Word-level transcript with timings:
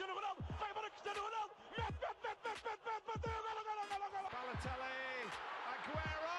Cristiano 0.00 0.18
Ronaldo, 0.18 0.42
vai 0.58 0.70
embora 0.70 0.88
Cristiano 0.88 1.20
Ronaldo, 1.20 1.52
mete, 1.76 1.92
mete, 2.00 2.16
mete, 2.24 2.40
mete, 2.40 2.64
mete, 2.64 2.80
mete, 2.88 3.04
bateu, 3.04 3.36
golo, 3.44 3.60
golo, 3.68 3.84
golo, 3.90 4.08
golo. 4.10 4.28
Balotelli, 4.32 5.28
Aguero! 5.68 6.32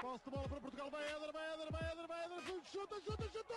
Posse 0.00 0.24
de 0.24 0.30
bola 0.30 0.48
para 0.48 0.60
Portugal, 0.60 0.88
vai 0.92 1.02
Éder, 1.02 1.32
vai 1.32 1.52
Éder, 1.52 1.68
vai 1.72 1.82
Éder, 1.90 2.06
vai 2.06 2.24
Éder, 2.26 2.42
chuta, 2.70 2.94
chuta, 3.00 3.24
chuta! 3.32 3.54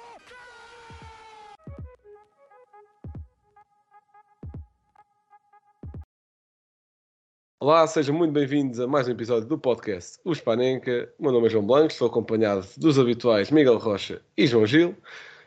Olá, 7.60 7.86
sejam 7.86 8.16
muito 8.16 8.32
bem-vindos 8.32 8.80
a 8.80 8.88
mais 8.88 9.08
um 9.08 9.12
episódio 9.12 9.48
do 9.48 9.60
podcast 9.60 10.20
O 10.26 10.34
Spanenka. 10.34 11.14
O 11.20 11.24
meu 11.24 11.32
nome 11.32 11.46
é 11.46 11.50
João 11.52 11.68
Blanco, 11.68 11.92
estou 11.92 12.08
acompanhado 12.08 12.66
dos 12.78 12.98
habituais 12.98 13.52
Miguel 13.52 13.78
Rocha 13.78 14.24
e 14.36 14.48
João 14.48 14.66
Gil. 14.66 14.98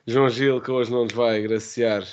João 0.07 0.29
Gil, 0.29 0.61
que 0.61 0.71
hoje 0.71 0.93
não 0.93 1.03
nos 1.03 1.13
vai 1.13 1.39
agraciar 1.39 2.05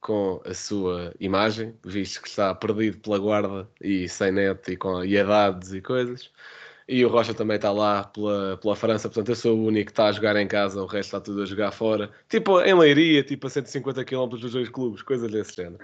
com 0.00 0.40
a 0.44 0.54
sua 0.54 1.14
imagem, 1.20 1.74
visto 1.84 2.22
que 2.22 2.28
está 2.28 2.54
perdido 2.54 2.98
pela 2.98 3.18
guarda 3.18 3.68
e 3.80 4.08
sem 4.08 4.32
net 4.32 4.72
e 4.72 4.76
com 4.76 5.04
idades 5.04 5.72
e 5.72 5.80
coisas. 5.80 6.30
E 6.88 7.04
o 7.04 7.08
Rocha 7.08 7.34
também 7.34 7.56
está 7.56 7.70
lá 7.70 8.04
pela, 8.04 8.56
pela 8.56 8.74
França, 8.74 9.08
portanto 9.08 9.28
eu 9.28 9.36
sou 9.36 9.58
o 9.58 9.66
único 9.66 9.86
que 9.86 9.92
está 9.92 10.06
a 10.06 10.12
jogar 10.12 10.36
em 10.36 10.48
casa, 10.48 10.82
o 10.82 10.86
resto 10.86 11.08
está 11.08 11.20
tudo 11.20 11.42
a 11.42 11.46
jogar 11.46 11.70
fora. 11.70 12.10
Tipo 12.28 12.60
em 12.62 12.74
Leiria, 12.74 13.22
tipo 13.22 13.46
a 13.46 13.50
150 13.50 14.04
km 14.04 14.28
dos 14.28 14.52
dois 14.52 14.68
clubes, 14.70 15.02
coisas 15.02 15.30
desse 15.30 15.54
género. 15.56 15.78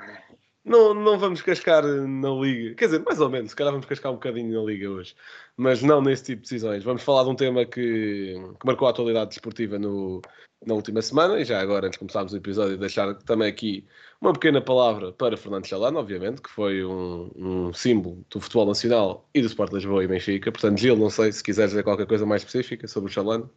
Não, 0.65 0.95
não 0.95 1.19
vamos 1.19 1.43
cascar 1.43 1.85
na 1.85 2.31
Liga, 2.31 2.75
quer 2.75 2.87
dizer, 2.87 3.03
mais 3.05 3.21
ou 3.21 3.29
menos, 3.29 3.51
se 3.51 3.57
calhar 3.57 3.71
vamos 3.71 3.87
cascar 3.87 4.11
um 4.11 4.15
bocadinho 4.15 4.59
na 4.59 4.65
Liga 4.67 4.89
hoje, 4.89 5.15
mas 5.57 5.83
não 5.83 6.01
nesse 6.01 6.25
tipo 6.25 6.43
de 6.43 6.49
decisões. 6.49 6.83
Vamos 6.83 7.03
falar 7.03 7.25
de 7.25 7.29
um 7.31 7.37
tema 7.37 7.67
que, 7.67 8.35
que 8.59 8.67
marcou 8.67 8.89
a 8.89 8.91
atualidade 8.91 9.31
desportiva 9.31 9.79
no, 9.79 10.23
na 10.67 10.75
última 10.75 11.03
semana, 11.03 11.39
e 11.39 11.45
já 11.45 11.61
agora, 11.61 11.87
antes 11.87 11.97
de 11.97 11.99
começarmos 11.99 12.33
o 12.33 12.37
episódio, 12.37 12.79
deixar 12.79 13.15
também 13.25 13.49
aqui 13.49 13.87
uma 14.21 14.33
pequena 14.33 14.61
palavra 14.63 15.13
para 15.13 15.37
Fernando 15.37 15.67
Chalano, 15.67 15.99
obviamente, 15.99 16.41
que 16.41 16.49
foi 16.49 16.83
um, 16.83 17.31
um 17.37 17.73
símbolo 17.75 18.25
do 18.31 18.41
futebol 18.41 18.67
nacional 18.67 19.29
e 19.35 19.43
do 19.43 19.47
Sport 19.47 19.73
Lisboa 19.75 20.03
e 20.03 20.09
Benfica. 20.09 20.51
Portanto, 20.51 20.79
Gil, 20.79 20.97
não 20.97 21.11
sei 21.11 21.31
se 21.31 21.43
quiseres 21.43 21.73
dizer 21.73 21.83
qualquer 21.83 22.07
coisa 22.07 22.25
mais 22.25 22.43
específica 22.43 22.89
sobre 22.89 23.11
o 23.11 23.13
Chalano. 23.13 23.51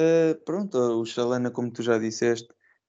Uh, 0.00 0.34
pronto, 0.44 0.78
o 0.78 1.04
Chalana, 1.04 1.50
como 1.50 1.70
tu 1.70 1.82
já 1.82 1.98
disseste, 1.98 2.48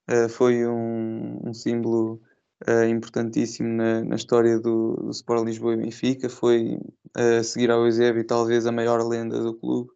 uh, 0.09 0.29
foi 0.29 0.65
um, 0.65 1.39
um 1.45 1.53
símbolo 1.53 2.21
uh, 2.67 2.85
importantíssimo 2.87 3.69
na, 3.69 4.03
na 4.03 4.15
história 4.15 4.59
do, 4.59 4.95
do, 4.95 5.11
Sport 5.11 5.45
Lisboa 5.45 5.73
e 5.73 5.77
Benfica. 5.77 6.29
Foi, 6.29 6.79
a 7.15 7.43
seguir 7.43 7.71
ao 7.71 7.85
Eusébio, 7.85 8.25
talvez 8.25 8.65
a 8.65 8.71
maior 8.71 9.01
lenda 9.05 9.41
do 9.41 9.53
clube. 9.53 9.89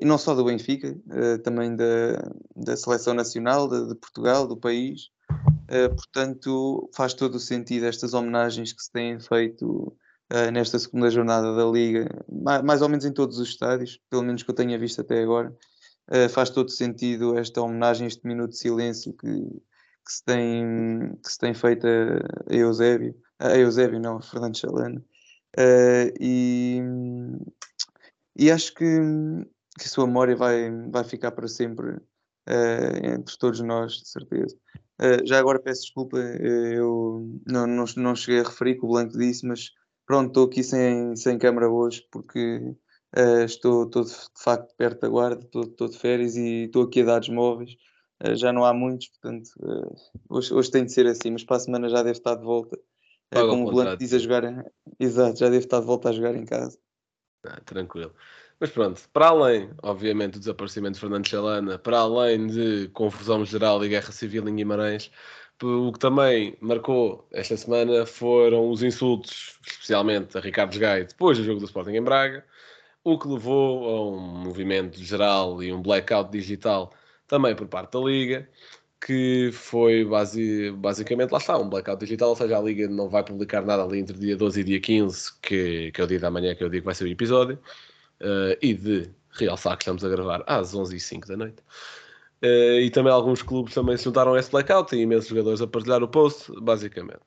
e 0.00 0.04
não 0.04 0.16
só 0.16 0.34
do 0.34 0.44
Benfica, 0.44 0.96
também 1.44 1.74
da, 1.76 2.32
da 2.54 2.76
seleção 2.76 3.12
nacional 3.14 3.68
de, 3.68 3.88
de 3.88 3.94
Portugal, 3.96 4.46
do 4.46 4.56
país. 4.56 5.10
portanto, 5.96 6.88
faz 6.94 7.12
todo 7.12 7.34
o 7.34 7.40
sentido 7.40 7.84
estas 7.84 8.14
homenagens 8.14 8.72
que 8.72 8.82
se 8.82 8.90
têm 8.90 9.20
feito 9.20 9.94
nesta 10.52 10.78
segunda 10.78 11.10
jornada 11.10 11.54
da 11.54 11.64
Liga, 11.66 12.08
mais, 12.28 12.62
mais 12.62 12.82
ou 12.82 12.88
menos 12.88 13.04
em 13.04 13.12
todos 13.12 13.38
os 13.38 13.48
estádios, 13.48 14.00
pelo 14.08 14.22
menos 14.22 14.42
que 14.42 14.50
eu 14.50 14.54
tenha 14.54 14.78
visto 14.78 15.00
até 15.00 15.22
agora. 15.22 15.54
Uh, 16.08 16.28
faz 16.28 16.50
todo 16.50 16.70
sentido 16.70 17.36
esta 17.36 17.60
homenagem, 17.60 18.06
este 18.06 18.24
minuto 18.26 18.50
de 18.50 18.58
silêncio 18.58 19.12
que, 19.12 19.26
que, 19.26 20.12
se, 20.12 20.24
tem, 20.24 21.18
que 21.22 21.32
se 21.32 21.38
tem 21.38 21.52
feito 21.52 21.84
a, 21.86 22.54
Eusébio, 22.54 23.14
a 23.40 23.56
Eusébio, 23.56 23.98
não, 23.98 24.18
a 24.18 24.22
Fernando 24.22 24.56
Chalano. 24.56 25.04
Uh, 25.58 26.14
e, 26.20 26.80
e 28.36 28.50
acho 28.52 28.72
que, 28.74 28.84
que 29.78 29.84
a 29.84 29.88
sua 29.88 30.06
memória 30.06 30.36
vai, 30.36 30.70
vai 30.90 31.02
ficar 31.02 31.32
para 31.32 31.48
sempre 31.48 31.90
uh, 31.90 33.06
entre 33.14 33.36
todos 33.36 33.60
nós, 33.60 33.94
de 33.94 34.08
certeza. 34.08 34.56
já 35.24 35.40
agora 35.40 35.58
peço 35.58 35.82
desculpa, 35.82 36.18
eu 36.18 37.28
não, 37.44 37.66
não, 37.66 37.84
não 37.96 38.14
cheguei 38.14 38.40
a 38.40 38.44
referir 38.44 38.76
que 38.76 38.84
o 38.84 38.88
Blanco 38.88 39.18
disse, 39.18 39.44
mas 39.44 39.70
pronto, 40.06 40.28
estou 40.28 40.46
aqui 40.46 40.62
sem, 40.62 41.16
sem 41.16 41.36
câmara 41.36 41.68
hoje 41.68 42.06
porque 42.12 42.76
Uh, 43.16 43.44
estou, 43.44 43.84
estou 43.84 44.04
de 44.04 44.12
facto 44.34 44.74
perto 44.76 45.00
da 45.00 45.08
guarda, 45.08 45.42
estou, 45.42 45.62
estou 45.62 45.88
de 45.88 45.96
férias 45.96 46.36
e 46.36 46.64
estou 46.64 46.82
aqui 46.82 47.00
a 47.00 47.04
dados 47.04 47.28
móveis. 47.30 47.76
Uh, 48.22 48.36
já 48.36 48.52
não 48.52 48.64
há 48.64 48.74
muitos, 48.74 49.08
portanto, 49.08 49.48
uh, 49.60 49.96
hoje, 50.28 50.52
hoje 50.52 50.70
tem 50.70 50.84
de 50.84 50.92
ser 50.92 51.06
assim, 51.06 51.30
mas 51.30 51.42
para 51.42 51.56
a 51.56 51.60
semana 51.60 51.88
já 51.88 52.02
deve 52.02 52.18
estar 52.18 52.34
de 52.34 52.44
volta. 52.44 52.78
como 53.30 53.68
o 53.68 53.70
Blanco 53.70 53.96
diz 53.96 54.12
a 54.12 54.18
jogar, 54.18 54.42
exato, 55.00 55.38
já 55.38 55.46
deve 55.46 55.64
estar 55.64 55.80
de 55.80 55.86
volta 55.86 56.10
a 56.10 56.12
jogar 56.12 56.34
em 56.34 56.44
casa. 56.44 56.78
Ah, 57.46 57.60
tranquilo. 57.64 58.12
Mas 58.58 58.70
pronto, 58.70 59.02
para 59.12 59.28
além, 59.28 59.70
obviamente, 59.82 60.34
do 60.34 60.38
desaparecimento 60.40 60.94
de 60.94 61.00
Fernando 61.00 61.26
Chalana, 61.26 61.78
para 61.78 61.98
além 61.98 62.46
de 62.46 62.88
confusão 62.88 63.44
geral 63.44 63.84
e 63.84 63.88
guerra 63.88 64.12
civil 64.12 64.48
em 64.48 64.56
Guimarães, 64.56 65.10
o 65.62 65.92
que 65.92 65.98
também 65.98 66.56
marcou 66.60 67.26
esta 67.32 67.56
semana 67.56 68.04
foram 68.04 68.70
os 68.70 68.82
insultos, 68.82 69.58
especialmente 69.66 70.36
a 70.36 70.40
Ricardo 70.40 70.78
Gai, 70.78 71.04
depois 71.04 71.38
do 71.38 71.44
jogo 71.44 71.60
do 71.60 71.66
Sporting 71.66 71.92
em 71.92 72.02
Braga, 72.02 72.44
o 73.06 73.16
que 73.16 73.28
levou 73.28 73.88
a 73.88 74.10
um 74.10 74.18
movimento 74.18 74.98
geral 74.98 75.62
e 75.62 75.72
um 75.72 75.80
blackout 75.80 76.28
digital 76.32 76.92
também 77.28 77.54
por 77.54 77.68
parte 77.68 77.92
da 77.92 78.00
Liga, 78.00 78.48
que 79.00 79.50
foi 79.52 80.04
base, 80.04 80.72
basicamente, 80.72 81.30
lá 81.30 81.38
está, 81.38 81.56
um 81.56 81.68
blackout 81.68 82.00
digital, 82.00 82.30
ou 82.30 82.36
seja, 82.36 82.58
a 82.58 82.60
Liga 82.60 82.88
não 82.88 83.08
vai 83.08 83.22
publicar 83.22 83.64
nada 83.64 83.84
ali 83.84 84.00
entre 84.00 84.18
dia 84.18 84.36
12 84.36 84.60
e 84.60 84.64
dia 84.64 84.80
15, 84.80 85.32
que, 85.40 85.92
que 85.92 86.00
é 86.00 86.04
o 86.04 86.06
dia 86.08 86.18
da 86.18 86.32
manhã, 86.32 86.52
que 86.56 86.64
é 86.64 86.66
o 86.66 86.68
dia 86.68 86.80
que 86.80 86.84
vai 86.84 86.96
ser 86.96 87.04
o 87.04 87.06
episódio, 87.06 87.60
uh, 88.22 88.58
e 88.60 88.74
de 88.74 89.08
realçar 89.30 89.76
que 89.76 89.84
estamos 89.84 90.04
a 90.04 90.08
gravar 90.08 90.42
às 90.44 90.74
11h05 90.74 91.28
da 91.28 91.36
noite. 91.36 91.62
Uh, 92.42 92.80
e 92.80 92.90
também 92.90 93.12
alguns 93.12 93.40
clubes 93.40 93.72
também 93.72 93.96
se 93.96 94.02
juntaram 94.02 94.34
a 94.34 94.40
esse 94.40 94.50
blackout, 94.50 94.90
tem 94.90 95.02
imensos 95.02 95.28
jogadores 95.28 95.62
a 95.62 95.68
partilhar 95.68 96.02
o 96.02 96.08
post, 96.08 96.52
basicamente. 96.60 97.22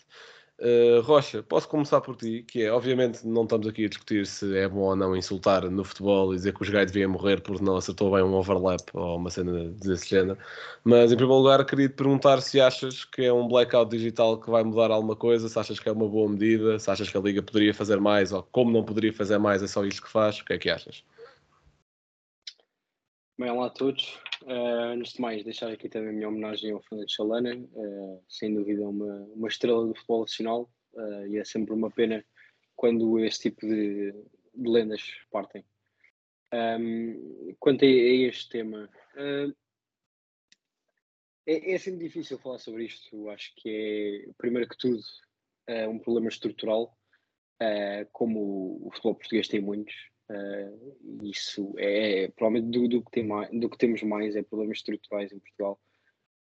Uh, 0.61 0.99
Rocha, 1.01 1.41
posso 1.41 1.69
começar 1.69 2.01
por 2.01 2.17
ti, 2.17 2.43
que 2.43 2.63
é, 2.63 2.71
obviamente, 2.71 3.25
não 3.25 3.43
estamos 3.43 3.65
aqui 3.65 3.85
a 3.85 3.87
discutir 3.87 4.27
se 4.27 4.57
é 4.57 4.67
bom 4.67 4.81
ou 4.81 4.95
não 4.95 5.15
insultar 5.15 5.63
no 5.69 5.85
futebol 5.85 6.33
e 6.33 6.35
dizer 6.35 6.53
que 6.53 6.61
os 6.61 6.69
gajos 6.69 6.91
deviam 6.91 7.11
morrer 7.11 7.39
porque 7.39 7.63
não 7.63 7.77
acertou 7.77 8.11
bem 8.11 8.21
um 8.23 8.33
overlap 8.33 8.81
ou 8.93 9.15
uma 9.15 9.29
cena 9.29 9.69
desse 9.69 10.09
género, 10.09 10.37
mas 10.83 11.13
em 11.13 11.15
primeiro 11.15 11.41
lugar 11.41 11.65
queria 11.65 11.87
te 11.87 11.95
perguntar 11.95 12.41
se 12.41 12.59
achas 12.59 13.05
que 13.05 13.23
é 13.23 13.31
um 13.31 13.47
blackout 13.47 13.89
digital 13.89 14.37
que 14.37 14.49
vai 14.49 14.61
mudar 14.61 14.91
alguma 14.91 15.15
coisa, 15.15 15.47
se 15.47 15.57
achas 15.57 15.79
que 15.79 15.87
é 15.87 15.93
uma 15.93 16.09
boa 16.09 16.27
medida, 16.29 16.77
se 16.77 16.91
achas 16.91 17.09
que 17.09 17.17
a 17.17 17.21
Liga 17.21 17.41
poderia 17.41 17.73
fazer 17.73 18.01
mais 18.01 18.33
ou 18.33 18.43
como 18.43 18.69
não 18.69 18.83
poderia 18.83 19.13
fazer 19.13 19.37
mais, 19.37 19.63
é 19.63 19.67
só 19.67 19.85
isto 19.85 20.01
que 20.01 20.09
faz, 20.09 20.39
o 20.39 20.45
que 20.45 20.51
é 20.51 20.57
que 20.57 20.69
achas? 20.69 21.05
Bem, 23.37 23.49
olá 23.49 23.67
a 23.67 23.69
todos. 23.69 24.19
Uh, 24.49 24.93
antes 24.95 25.13
de 25.13 25.21
mais, 25.21 25.43
deixar 25.43 25.71
aqui 25.71 25.87
também 25.87 26.09
a 26.09 26.11
minha 26.11 26.27
homenagem 26.27 26.71
ao 26.71 26.81
Fernando 26.81 27.07
Chalana, 27.07 27.55
uh, 27.55 28.23
sem 28.27 28.51
dúvida 28.51 28.81
uma, 28.81 29.21
uma 29.35 29.47
estrela 29.47 29.85
do 29.85 29.93
futebol 29.93 30.21
nacional 30.21 30.73
uh, 30.93 31.27
e 31.27 31.37
é 31.37 31.45
sempre 31.45 31.71
uma 31.71 31.91
pena 31.91 32.25
quando 32.75 33.23
esse 33.23 33.41
tipo 33.41 33.61
de, 33.61 34.11
de 34.11 34.67
lendas 34.67 35.03
partem. 35.29 35.63
Um, 36.51 37.55
quanto 37.59 37.85
a, 37.85 37.87
a, 37.87 37.91
este 37.91 38.49
tema, 38.49 38.89
é, 41.45 41.73
é 41.73 41.77
sempre 41.77 42.07
difícil 42.07 42.39
falar 42.39 42.57
sobre 42.57 42.85
isto. 42.85 43.29
Acho 43.29 43.53
que 43.55 44.25
é, 44.27 44.31
primeiro 44.35 44.67
que 44.67 44.77
tudo, 44.79 44.99
um 45.87 45.99
problema 45.99 46.29
estrutural, 46.29 46.97
como 48.11 48.79
o 48.83 48.89
futebol 48.93 49.13
português 49.13 49.47
tem 49.47 49.61
muitos. 49.61 49.93
Uh, 50.29 51.23
isso 51.23 51.73
é, 51.79 52.27
provavelmente 52.29 52.71
do, 52.71 52.87
do, 52.87 53.03
que 53.03 53.11
tem 53.11 53.25
mais, 53.25 53.49
do 53.51 53.67
que 53.67 53.77
temos 53.77 54.03
mais 54.03 54.35
é 54.35 54.43
problemas 54.43 54.77
estruturais 54.77 55.31
em 55.31 55.39
Portugal. 55.39 55.79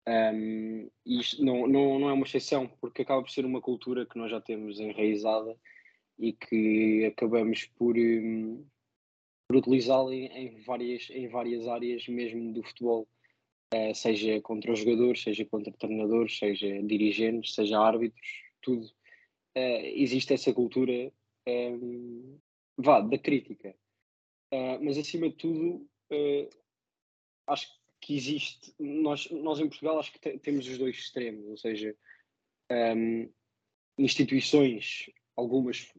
Um, 0.08 0.90
isto 1.06 1.44
não, 1.44 1.68
não, 1.68 2.00
não 2.00 2.10
é 2.10 2.14
uma 2.14 2.26
exceção, 2.26 2.68
porque 2.82 3.02
acaba 3.02 3.22
por 3.22 3.30
ser 3.30 3.46
uma 3.46 3.62
cultura 3.62 4.06
que 4.06 4.18
nós 4.18 4.32
já 4.32 4.42
temos 4.42 4.80
enraizada 4.80 5.58
e 6.20 6.34
que 6.34 7.06
acabamos 7.06 7.66
por, 7.78 7.98
um, 7.98 8.66
por 9.48 9.58
utilizá-la 9.58 10.14
em, 10.14 10.26
em, 10.28 10.62
várias, 10.62 11.10
em 11.10 11.28
várias 11.28 11.68
áreas 11.68 12.08
mesmo 12.08 12.54
do 12.54 12.64
futebol, 12.64 13.08
uh, 13.74 13.96
seja 13.96 14.42
contra 14.42 14.72
os 14.72 14.80
jogadores, 14.80 15.24
seja 15.24 15.46
contra 15.46 15.74
treinadores, 15.74 16.38
seja 16.38 16.82
dirigentes, 16.84 17.54
seja 17.54 17.80
árbitros, 17.80 18.28
tudo. 18.62 18.86
Uh, 19.58 19.84
existe 19.96 20.34
essa 20.34 20.54
cultura 20.54 21.12
um, 21.48 22.38
vá, 22.78 23.02
da 23.02 23.18
crítica. 23.18 23.76
Uh, 24.54 24.82
mas 24.82 24.98
acima 24.98 25.30
de 25.30 25.36
tudo, 25.36 25.90
uh, 26.12 26.50
acho 27.48 27.68
que 28.00 28.16
existe, 28.16 28.74
nós, 28.80 29.30
nós 29.32 29.60
em 29.60 29.68
Portugal 29.68 30.00
acho 30.00 30.14
que 30.14 30.20
te, 30.20 30.38
temos 30.40 30.68
os 30.68 30.78
dois 30.78 30.96
extremos, 30.96 31.46
ou 31.48 31.58
seja, 31.58 31.96
um, 32.72 33.30
instituições, 33.98 35.10
algumas, 35.36 35.92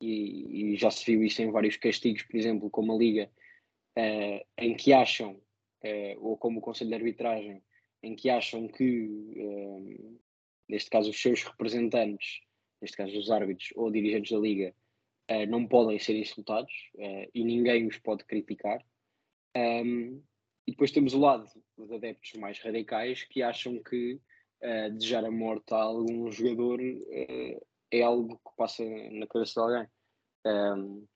e, 0.00 0.72
e, 0.72 0.76
já 0.76 0.90
se 0.90 1.04
viu 1.04 1.22
isso 1.24 1.40
em 1.40 1.50
vários 1.50 1.76
castigos, 1.76 2.22
por 2.24 2.36
exemplo, 2.36 2.68
como 2.68 2.92
a 2.92 2.98
Liga, 2.98 3.30
uh, 3.96 4.46
em 4.58 4.74
que 4.74 4.92
acham, 4.92 5.40
ou 6.18 6.36
como 6.36 6.58
o 6.58 6.62
Conselho 6.62 6.90
de 6.90 6.96
Arbitragem, 6.96 7.62
em 8.02 8.14
que 8.14 8.28
acham 8.28 8.68
que, 8.68 9.08
neste 10.68 10.90
caso, 10.90 11.08
os 11.08 11.18
seus 11.18 11.42
representantes, 11.42 12.42
neste 12.82 12.98
caso 12.98 13.16
os 13.18 13.30
árbitros 13.30 13.72
ou 13.74 13.90
dirigentes 13.90 14.30
da 14.30 14.38
Liga, 14.38 14.74
uh, 15.30 15.46
não 15.48 15.66
podem 15.66 15.98
ser 15.98 16.16
insultados 16.16 16.72
uh, 16.96 17.30
e 17.34 17.44
ninguém 17.44 17.86
os 17.86 17.96
pode 17.98 18.24
criticar. 18.24 18.84
Um, 19.56 20.22
e 20.66 20.72
depois 20.72 20.90
temos 20.90 21.14
o 21.14 21.20
lado 21.20 21.48
dos 21.76 21.90
adeptos 21.90 22.32
mais 22.34 22.58
radicais 22.60 23.24
que 23.24 23.42
acham 23.42 23.82
que 23.82 24.20
uh, 24.62 24.90
desejar 24.92 25.24
a 25.24 25.30
morte 25.30 25.72
a 25.72 25.78
algum 25.78 26.30
jogador 26.30 26.80
é 27.92 28.02
algo 28.02 28.36
que 28.36 28.56
passa 28.56 28.84
na 28.84 29.26
cabeça 29.26 29.54
de 29.54 29.60
alguém. 29.60 29.88
Um, 30.46 31.06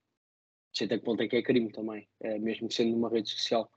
sei 0.73 0.87
até 0.87 0.99
que 0.99 1.05
ponto 1.05 1.23
é 1.23 1.29
que 1.29 1.37
é 1.37 1.43
crime 1.43 1.71
também, 1.71 2.09
mesmo 2.41 2.69
sendo 2.69 2.91
numa 2.91 3.09
rede 3.09 3.29
social. 3.29 3.71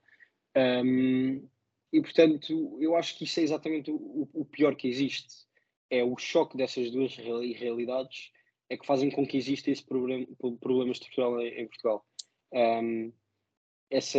Um, 0.56 1.48
e 1.92 2.00
portanto, 2.00 2.76
eu 2.80 2.96
acho 2.96 3.16
que 3.16 3.22
isso 3.22 3.38
é 3.38 3.44
exatamente 3.44 3.88
o, 3.90 4.28
o, 4.32 4.44
pior 4.44 4.74
que 4.74 4.88
existe. 4.88 5.46
É 5.88 6.02
o 6.02 6.16
choque 6.18 6.56
dessas 6.56 6.90
duas 6.90 7.16
realidades 7.16 8.32
é 8.70 8.76
que 8.76 8.86
fazem 8.86 9.10
com 9.10 9.26
que 9.26 9.36
exista 9.36 9.70
esse 9.70 9.82
problema, 9.82 10.26
problema 10.60 10.92
estrutural 10.92 11.40
em, 11.40 11.62
em 11.62 11.66
Portugal. 11.66 12.04
Um, 12.52 13.12
essa, 13.90 14.18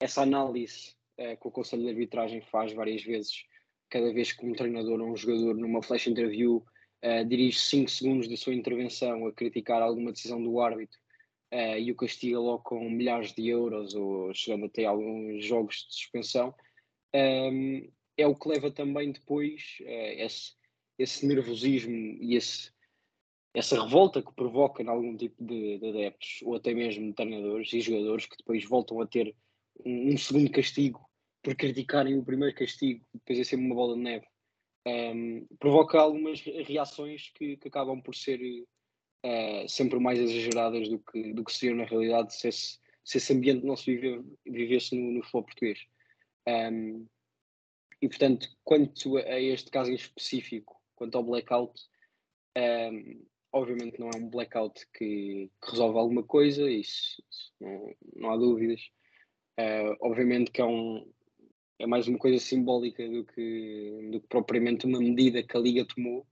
essa 0.00 0.22
análise 0.22 0.94
uh, 1.18 1.36
que 1.40 1.48
o 1.48 1.50
Conselho 1.50 1.82
de 1.82 1.90
Arbitragem 1.90 2.40
faz 2.40 2.72
várias 2.72 3.02
vezes, 3.02 3.44
cada 3.90 4.12
vez 4.12 4.32
que 4.32 4.46
um 4.46 4.54
treinador 4.54 5.00
ou 5.00 5.12
um 5.12 5.16
jogador, 5.16 5.54
numa 5.54 5.82
flash 5.82 6.06
interview, 6.06 6.64
uh, 7.04 7.24
dirige 7.26 7.58
5 7.58 7.90
segundos 7.90 8.28
da 8.28 8.36
sua 8.36 8.54
intervenção 8.54 9.26
a 9.26 9.32
criticar 9.32 9.82
alguma 9.82 10.12
decisão 10.12 10.42
do 10.42 10.60
árbitro 10.60 10.98
uh, 11.52 11.78
e 11.78 11.92
o 11.92 11.96
castiga 11.96 12.40
logo 12.40 12.62
com 12.62 12.88
milhares 12.88 13.32
de 13.32 13.48
euros 13.48 13.94
ou 13.94 14.32
chegando 14.32 14.66
até 14.66 14.86
alguns 14.86 15.44
jogos 15.44 15.86
de 15.88 15.94
suspensão, 15.94 16.54
um, 17.14 17.90
é 18.16 18.26
o 18.26 18.34
que 18.34 18.48
leva 18.48 18.70
também 18.70 19.12
depois 19.12 19.78
esse, 19.80 20.52
esse 20.98 21.26
nervosismo 21.26 21.94
e 22.20 22.36
esse, 22.36 22.70
essa 23.54 23.82
revolta 23.82 24.22
que 24.22 24.32
provoca 24.32 24.82
em 24.82 24.88
algum 24.88 25.16
tipo 25.16 25.44
de, 25.44 25.78
de, 25.78 25.88
adeptos 25.88 26.40
ou 26.42 26.54
até 26.54 26.72
mesmo 26.72 27.06
de 27.06 27.12
treinadores 27.12 27.72
e 27.72 27.80
jogadores 27.80 28.26
que 28.26 28.36
depois 28.36 28.64
voltam 28.64 29.00
a 29.00 29.06
ter 29.06 29.34
um, 29.84 30.14
um 30.14 30.16
segundo 30.16 30.50
castigo 30.50 31.06
por 31.42 31.54
criticarem 31.54 32.18
o 32.18 32.24
primeiro 32.24 32.54
castigo, 32.54 33.04
depois 33.12 33.38
é 33.38 33.44
sempre 33.44 33.66
uma 33.66 33.74
bola 33.74 33.94
de 33.96 34.02
neve. 34.02 34.26
Um, 34.86 35.46
provoca 35.58 35.98
algumas 35.98 36.40
reações 36.40 37.30
que, 37.34 37.56
que 37.56 37.68
acabam 37.68 38.00
por 38.00 38.14
ser 38.14 38.40
uh, 38.40 39.68
sempre 39.68 39.98
mais 39.98 40.18
exageradas 40.18 40.88
do 40.88 40.98
que, 40.98 41.32
do 41.32 41.44
que 41.44 41.52
seriam 41.52 41.76
na 41.76 41.84
realidade 41.84 42.34
se 42.34 42.48
esse, 42.48 42.78
se 43.04 43.18
esse 43.18 43.32
ambiente 43.32 43.66
não 43.66 43.76
se 43.76 43.94
vive, 43.94 44.24
vivesse 44.46 44.94
no, 44.94 45.12
no 45.12 45.22
futebol 45.22 45.44
português. 45.44 45.80
Um, 46.48 47.06
e 48.00 48.08
portanto, 48.08 48.48
quanto 48.64 49.16
a 49.18 49.40
este 49.40 49.70
caso 49.70 49.90
em 49.90 49.94
específico, 49.94 50.80
quanto 50.96 51.16
ao 51.16 51.24
blackout, 51.24 51.80
um, 52.56 53.24
obviamente 53.52 54.00
não 54.00 54.08
é 54.08 54.16
um 54.16 54.28
blackout 54.28 54.86
que, 54.94 55.50
que 55.62 55.70
resolve 55.70 55.98
alguma 55.98 56.22
coisa, 56.22 56.70
isso, 56.70 57.22
isso 57.30 57.52
não, 57.60 57.94
não, 58.16 58.30
há 58.30 58.36
dúvidas. 58.36 58.80
Uh, 59.60 59.94
obviamente 60.00 60.50
que 60.50 60.62
é, 60.62 60.64
um, 60.64 61.12
é 61.78 61.86
mais 61.86 62.08
uma 62.08 62.18
coisa 62.18 62.42
simbólica 62.42 63.06
do 63.06 63.24
que, 63.24 64.08
do 64.10 64.20
que 64.20 64.26
propriamente 64.28 64.86
uma 64.86 64.98
medida 64.98 65.42
que 65.42 65.56
a 65.56 65.60
Liga 65.60 65.84
tomou. 65.84 66.26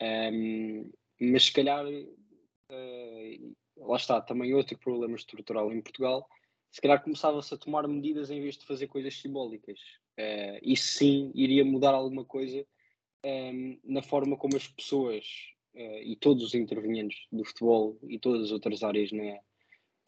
Um, 0.00 0.90
mas 1.18 1.44
se 1.44 1.52
calhar, 1.52 1.84
uh, 1.86 3.56
lá 3.76 3.96
está, 3.96 4.20
também 4.20 4.52
outro 4.52 4.78
problema 4.78 5.16
estrutural 5.16 5.72
em 5.72 5.80
Portugal, 5.80 6.28
se 6.70 6.80
calhar 6.80 7.02
começava-se 7.02 7.52
a 7.54 7.58
tomar 7.58 7.86
medidas 7.88 8.30
em 8.30 8.40
vez 8.40 8.56
de 8.56 8.66
fazer 8.66 8.88
coisas 8.88 9.18
simbólicas. 9.18 9.78
Uh, 10.18 10.58
isso 10.62 10.98
sim 10.98 11.32
iria 11.34 11.64
mudar 11.64 11.94
alguma 11.94 12.24
coisa 12.24 12.66
um, 13.24 13.28
ehm, 13.28 13.80
na 13.84 14.02
forma 14.02 14.36
como 14.36 14.56
as 14.56 14.66
pessoas 14.66 15.51
e 15.74 16.16
todos 16.16 16.44
os 16.44 16.54
intervenientes 16.54 17.26
do 17.30 17.44
futebol 17.44 17.98
e 18.08 18.18
todas 18.18 18.44
as 18.44 18.50
outras 18.52 18.82
áreas 18.82 19.10
na, 19.12 19.38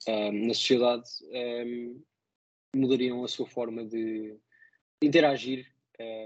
ehm, 0.07 0.47
na 0.47 0.55
sociedade 0.55 1.09
ehm, 1.31 1.97
mudariam 2.75 3.25
a 3.25 3.29
sua 3.29 3.47
forma 3.47 3.85
de 3.85 4.37
interagir 5.03 5.67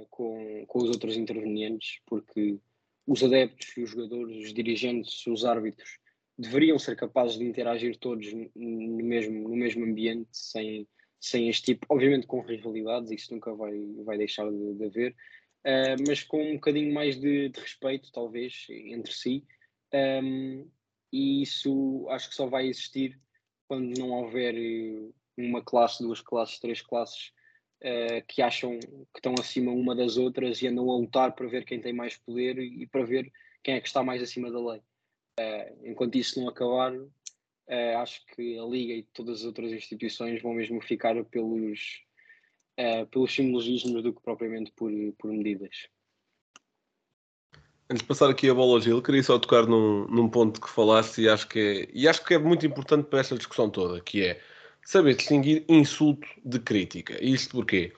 com, 0.08 0.64
com 0.66 0.78
os 0.78 0.88
outros 0.88 1.16
intervenientes, 1.16 2.00
porque 2.06 2.58
os 3.06 3.22
adeptos, 3.22 3.74
os 3.76 3.90
jogadores, 3.90 4.44
os 4.44 4.52
dirigentes, 4.52 5.26
os 5.26 5.44
árbitros 5.44 5.98
deveriam 6.38 6.78
ser 6.78 6.94
capazes 6.94 7.38
de 7.38 7.44
interagir 7.44 7.96
todos 7.96 8.32
no 8.54 9.04
mesmo, 9.04 9.48
no 9.48 9.56
mesmo 9.56 9.84
ambiente, 9.84 10.28
sem, 10.30 10.86
sem 11.18 11.48
este 11.48 11.74
tipo, 11.74 11.86
obviamente 11.88 12.26
com 12.26 12.40
rivalidades, 12.40 13.10
isso 13.10 13.34
nunca 13.34 13.52
vai, 13.54 13.74
vai 14.04 14.18
deixar 14.18 14.48
de, 14.50 14.74
de 14.74 14.84
haver, 14.84 15.16
uh, 15.68 16.02
mas 16.06 16.22
com 16.22 16.42
um 16.42 16.54
bocadinho 16.54 16.92
mais 16.92 17.20
de, 17.20 17.50
de 17.50 17.60
respeito, 17.60 18.10
talvez, 18.10 18.66
entre 18.70 19.12
si, 19.12 19.44
um, 19.92 20.68
e 21.12 21.42
isso 21.42 22.06
acho 22.10 22.28
que 22.28 22.34
só 22.34 22.46
vai 22.46 22.66
existir 22.66 23.18
quando 23.66 23.98
não 23.98 24.10
houver 24.10 24.54
uma 25.36 25.62
classe, 25.62 26.02
duas 26.02 26.20
classes, 26.20 26.58
três 26.58 26.80
classes 26.80 27.32
uh, 27.82 28.24
que 28.26 28.42
acham 28.42 28.78
que 28.78 29.18
estão 29.18 29.34
acima 29.38 29.72
uma 29.72 29.94
das 29.94 30.16
outras 30.16 30.62
e 30.62 30.66
andam 30.66 30.90
a 30.90 30.96
lutar 30.96 31.34
para 31.34 31.46
ver 31.46 31.64
quem 31.64 31.80
tem 31.80 31.92
mais 31.92 32.16
poder 32.16 32.58
e 32.58 32.86
para 32.86 33.04
ver 33.04 33.30
quem 33.62 33.74
é 33.74 33.80
que 33.80 33.86
está 33.86 34.02
mais 34.02 34.22
acima 34.22 34.50
da 34.50 34.58
lei. 34.58 34.80
Uh, 35.38 35.86
enquanto 35.86 36.16
isso 36.16 36.40
não 36.40 36.48
acabar, 36.48 36.92
uh, 36.94 37.98
acho 37.98 38.24
que 38.26 38.58
a 38.58 38.64
Liga 38.64 38.94
e 38.94 39.02
todas 39.02 39.40
as 39.40 39.44
outras 39.44 39.72
instituições 39.72 40.42
vão 40.42 40.54
mesmo 40.54 40.80
ficar 40.80 41.22
pelos, 41.26 42.02
pelos 43.10 43.34
simbologismos 43.34 44.02
do 44.02 44.12
que 44.12 44.22
propriamente 44.22 44.72
por, 44.72 44.90
por 45.18 45.32
medidas. 45.32 45.88
Antes 47.90 48.02
de 48.02 48.08
passar 48.08 48.28
aqui 48.28 48.50
a 48.50 48.54
bola 48.54 48.74
ao 48.74 48.80
Gil, 48.80 49.00
queria 49.00 49.22
só 49.22 49.38
tocar 49.38 49.66
num, 49.66 50.06
num 50.08 50.28
ponto 50.28 50.60
que 50.60 50.68
falaste 50.68 51.22
e 51.22 51.28
acho 51.28 51.48
que, 51.48 51.58
é, 51.58 51.88
e 51.92 52.06
acho 52.06 52.22
que 52.22 52.34
é 52.34 52.38
muito 52.38 52.66
importante 52.66 53.06
para 53.06 53.20
esta 53.20 53.34
discussão 53.34 53.70
toda, 53.70 53.98
que 54.00 54.22
é 54.22 54.40
saber 54.84 55.14
distinguir 55.14 55.64
insulto 55.68 56.26
de 56.44 56.58
crítica. 56.58 57.16
E 57.22 57.32
isto 57.32 57.56
porquê? 57.56 57.94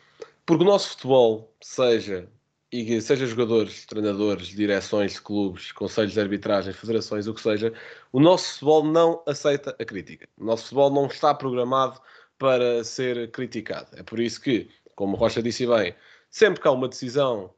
Porque 0.47 0.63
o 0.63 0.67
nosso 0.67 0.91
futebol, 0.91 1.53
seja, 1.61 2.29
e 2.73 3.01
seja 3.01 3.27
jogadores, 3.27 3.85
treinadores, 3.85 4.47
direções 4.49 5.15
de 5.15 5.23
clubes, 5.23 5.73
conselhos 5.73 6.13
de 6.13 6.21
arbitragem, 6.21 6.73
federações, 6.73 7.27
o 7.27 7.35
que 7.35 7.41
seja, 7.41 7.73
o 8.13 8.21
nosso 8.21 8.53
futebol 8.53 8.85
não 8.85 9.23
aceita 9.27 9.75
a 9.77 9.85
crítica. 9.85 10.29
O 10.39 10.45
nosso 10.45 10.65
futebol 10.65 10.91
não 10.91 11.07
está 11.07 11.35
programado 11.35 12.01
para 12.41 12.83
ser 12.83 13.31
criticado. 13.31 13.89
É 13.93 14.03
por 14.03 14.19
isso 14.19 14.41
que, 14.41 14.71
como 14.97 15.15
Rocha 15.15 15.43
disse 15.43 15.67
bem, 15.67 15.95
sempre 16.31 16.59
que 16.63 16.67
há 16.67 16.71
uma 16.73 16.89
decisão 16.89 17.53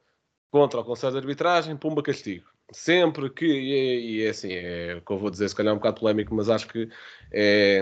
contra 0.51 0.81
o 0.81 0.85
conselho 0.85 1.13
de 1.13 1.19
arbitragem, 1.19 1.77
pumba 1.77 2.03
castigo. 2.03 2.51
Sempre 2.73 3.31
que, 3.31 3.47
e 3.47 4.17
e 4.17 4.27
é 4.27 4.31
assim, 4.31 4.53
é 4.53 4.97
o 4.97 5.03
que 5.03 5.13
eu 5.13 5.19
vou 5.19 5.31
dizer, 5.31 5.49
se 5.49 5.55
calhar 5.55 5.71
é 5.71 5.75
um 5.75 5.79
bocado 5.79 6.01
polémico, 6.01 6.35
mas 6.35 6.51
acho 6.51 6.67
que 6.67 6.89
é, 7.31 7.81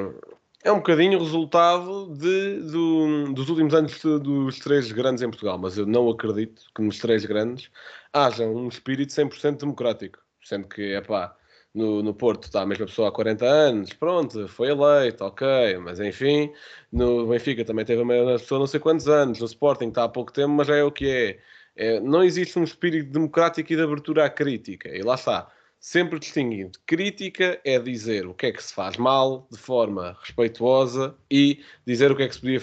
é 0.63 0.71
um 0.71 0.77
bocadinho 0.77 1.19
resultado 1.19 2.15
de, 2.15 2.61
do, 2.71 3.33
dos 3.33 3.49
últimos 3.49 3.73
anos 3.73 3.99
dos 4.03 4.59
três 4.59 4.93
grandes 4.93 5.23
em 5.23 5.31
Portugal, 5.31 5.57
mas 5.57 5.79
eu 5.79 5.87
não 5.87 6.11
acredito 6.11 6.65
que 6.75 6.83
nos 6.83 6.99
três 6.99 7.25
grandes 7.25 7.71
haja 8.13 8.45
um 8.45 8.69
espírito 8.69 9.13
100% 9.13 9.59
democrático. 9.59 10.19
Sendo 10.43 10.69
que, 10.69 10.93
é 10.93 11.01
pá, 11.01 11.35
no, 11.75 12.03
no 12.03 12.15
Porto 12.15 12.45
está 12.45 12.63
a 12.63 12.67
mesma 12.67 12.87
pessoa 12.87 13.09
há 13.09 13.13
40 13.13 13.45
anos, 13.45 13.93
pronto, 13.93 14.49
foi 14.49 14.71
eleito, 14.71 15.25
ok, 15.25 15.79
mas 15.79 16.01
enfim, 16.01 16.53
no 16.93 17.27
Benfica 17.27 17.65
também 17.65 17.85
teve 17.85 18.03
a 18.03 18.05
mesma 18.05 18.33
pessoa 18.33 18.59
não 18.59 18.67
sei 18.67 18.81
quantos 18.81 19.09
anos, 19.09 19.39
no 19.39 19.47
Sporting 19.47 19.89
está 19.89 20.05
há 20.05 20.09
pouco 20.09 20.33
tempo, 20.33 20.51
mas 20.51 20.67
já 20.67 20.77
é 20.77 20.85
o 20.85 20.93
que 20.93 21.09
é. 21.09 21.39
é 21.77 22.01
não 22.01 22.25
existe 22.25 22.59
um 22.59 22.65
espírito 22.65 23.11
democrático 23.13 23.73
e 23.73 23.77
de 23.77 23.83
abertura 23.83 24.25
à 24.27 24.31
crítica, 24.31 24.89
e 24.89 25.03
lá 25.03 25.15
está 25.15 25.49
sempre 25.81 26.19
distinguindo. 26.19 26.79
Crítica 26.85 27.59
é 27.65 27.79
dizer 27.79 28.27
o 28.27 28.35
que 28.35 28.47
é 28.47 28.53
que 28.53 28.63
se 28.63 28.75
faz 28.75 28.99
mal 28.99 29.49
de 29.51 29.57
forma 29.57 30.17
respeituosa 30.21 31.17
e 31.31 31.65
dizer 31.87 32.13
o 32.13 32.17
que 32.17 32.23
é 32.25 32.29
que 32.29 32.35
se 32.35 32.41
podia 32.41 32.59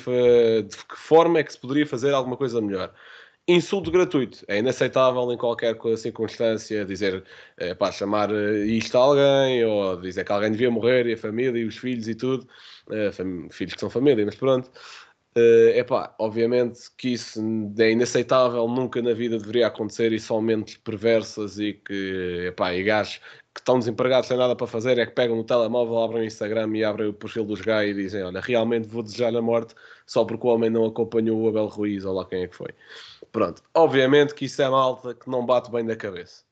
de 0.64 0.78
que 0.78 0.96
forma 0.96 1.40
é 1.40 1.44
que 1.44 1.52
se 1.52 1.60
poderia 1.60 1.88
fazer 1.88 2.14
alguma 2.14 2.38
coisa 2.38 2.62
melhor. 2.62 2.94
Insulto 3.50 3.90
gratuito 3.90 4.44
é 4.48 4.58
inaceitável 4.60 5.32
em 5.32 5.38
qualquer 5.38 5.78
circunstância 5.96 6.84
dizer 6.84 7.24
é, 7.56 7.74
pá, 7.74 7.92
chamar 7.94 8.30
eh, 8.30 8.66
isto 8.66 8.98
a 8.98 9.02
alguém 9.02 9.64
ou 9.64 9.96
dizer 10.02 10.26
que 10.26 10.32
alguém 10.34 10.52
devia 10.52 10.70
morrer 10.70 11.08
e 11.08 11.14
a 11.14 11.18
família 11.18 11.58
e 11.58 11.66
os 11.66 11.78
filhos 11.78 12.10
e 12.10 12.16
tudo, 12.16 12.46
é, 12.92 13.10
filhos 13.50 13.74
que 13.74 13.80
são 13.80 13.90
família, 13.90 14.26
mas 14.26 14.36
pronto. 14.36 14.70
É 15.40 15.82
uh, 15.82 16.10
obviamente 16.18 16.90
que 16.98 17.10
isso 17.10 17.40
é 17.78 17.92
inaceitável, 17.92 18.68
nunca 18.68 19.02
na 19.02 19.14
vida 19.14 19.38
deveria 19.38 19.68
acontecer 19.68 20.12
e 20.12 20.20
só 20.20 20.42
mentes 20.42 20.78
perversas 20.78 21.60
e 21.60 21.74
que, 21.74 22.46
epá, 22.48 22.74
e 22.74 22.84
gajos 22.84 23.22
que 23.54 23.62
estão 23.62 23.80
desempregados 23.80 24.28
sem 24.28 24.38
nada 24.38 24.56
para 24.56 24.68
fazer 24.68 24.98
é 25.00 25.06
que 25.06 25.14
pegam 25.14 25.36
no 25.36 25.44
telemóvel, 25.44 26.00
abrem 26.00 26.22
o 26.22 26.26
Instagram 26.26 26.76
e 26.76 26.84
abrem 26.84 27.10
o 27.10 27.14
perfil 27.14 27.44
dos 27.44 27.62
gays 27.62 27.98
e 27.98 28.04
dizem: 28.04 28.24
Olha, 28.24 28.40
realmente 28.40 28.88
vou 28.88 29.04
desejar 29.04 29.36
a 29.36 29.42
morte 29.42 29.76
só 30.06 30.24
porque 30.26 30.46
o 30.46 30.50
homem 30.50 30.70
não 30.70 30.86
acompanhou 30.86 31.42
o 31.42 31.50
Abel 31.50 31.68
Ruiz 31.68 32.06
ou 32.06 32.14
lá 32.14 32.26
quem 32.26 32.44
é 32.44 32.48
que 32.48 32.56
foi. 32.56 32.70
Pronto, 33.32 33.62
obviamente 33.74 34.34
que 34.34 34.46
isso 34.46 34.62
é 34.62 34.70
malta 34.70 35.14
que 35.14 35.30
não 35.30 35.46
bate 35.46 35.72
bem 35.72 35.86
da 35.86 35.96
cabeça. 35.96 36.47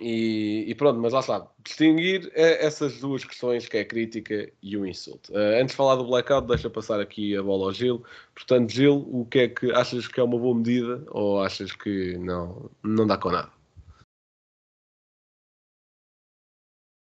E, 0.00 0.64
e, 0.68 0.74
pronto, 0.74 0.98
mas 1.00 1.12
lá 1.12 1.20
está, 1.20 1.48
distinguir 1.62 2.30
é 2.34 2.64
essas 2.66 2.98
duas 2.98 3.24
questões 3.24 3.68
que 3.68 3.76
é 3.76 3.80
a 3.80 3.84
crítica 3.84 4.52
e 4.62 4.76
o 4.76 4.84
insulto. 4.84 5.32
Uh, 5.32 5.60
antes 5.60 5.68
de 5.72 5.76
falar 5.76 5.96
do 5.96 6.06
blackout, 6.06 6.48
deixa 6.48 6.68
passar 6.68 7.00
aqui 7.00 7.36
a 7.36 7.42
bola 7.42 7.66
ao 7.66 7.72
Gil. 7.72 8.04
Portanto, 8.34 8.70
Gil, 8.72 9.08
o 9.12 9.24
que 9.26 9.38
é 9.40 9.48
que 9.48 9.70
achas 9.72 10.08
que 10.08 10.18
é 10.18 10.22
uma 10.22 10.38
boa 10.38 10.54
medida 10.56 11.04
ou 11.08 11.40
achas 11.42 11.72
que 11.72 12.18
não, 12.18 12.70
não 12.82 13.06
dá 13.06 13.16
com 13.16 13.30
nada? 13.30 13.50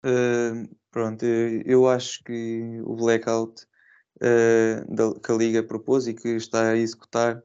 Uh, 0.06 0.70
pronto, 0.92 1.26
eu 1.26 1.88
acho 1.90 2.24
que 2.24 2.80
o 2.86 2.96
blackout 2.96 3.66
uh, 4.22 4.96
da, 4.96 5.20
que 5.20 5.32
a 5.32 5.36
Liga 5.36 5.64
propôs 5.64 6.08
e 6.08 6.14
que 6.14 6.30
está 6.30 6.70
a 6.72 6.78
executar, 6.78 7.44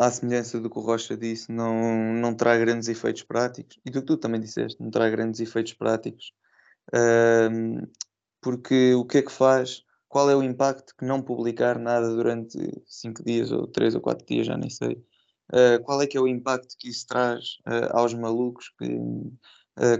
à 0.00 0.10
semelhança 0.10 0.60
do 0.60 0.70
que 0.70 0.78
o 0.78 0.82
Rocha 0.82 1.16
disse, 1.16 1.50
não, 1.50 2.12
não 2.14 2.34
terá 2.34 2.56
grandes 2.58 2.88
efeitos 2.88 3.22
práticos. 3.22 3.78
E 3.84 3.90
do 3.90 4.00
que 4.00 4.06
tu 4.06 4.16
também 4.16 4.40
disseste, 4.40 4.80
não 4.82 4.90
terá 4.90 5.08
grandes 5.10 5.40
efeitos 5.40 5.72
práticos. 5.72 6.32
Porque 8.40 8.94
o 8.94 9.04
que 9.04 9.18
é 9.18 9.22
que 9.22 9.32
faz? 9.32 9.82
Qual 10.08 10.28
é 10.28 10.36
o 10.36 10.42
impacto 10.42 10.94
que 10.96 11.06
não 11.06 11.22
publicar 11.22 11.78
nada 11.78 12.14
durante 12.14 12.58
cinco 12.86 13.24
dias 13.24 13.50
ou 13.50 13.66
três 13.66 13.94
ou 13.94 14.00
quatro 14.00 14.26
dias, 14.26 14.46
já 14.46 14.56
nem 14.56 14.68
sei. 14.68 15.02
Uh, 15.52 15.82
qual 15.84 16.00
é 16.02 16.06
que 16.06 16.16
é 16.16 16.20
o 16.20 16.28
impacto 16.28 16.76
que 16.78 16.88
isso 16.88 17.06
traz 17.06 17.58
uh, 17.66 17.96
aos 17.96 18.12
malucos 18.14 18.70
que 18.78 19.00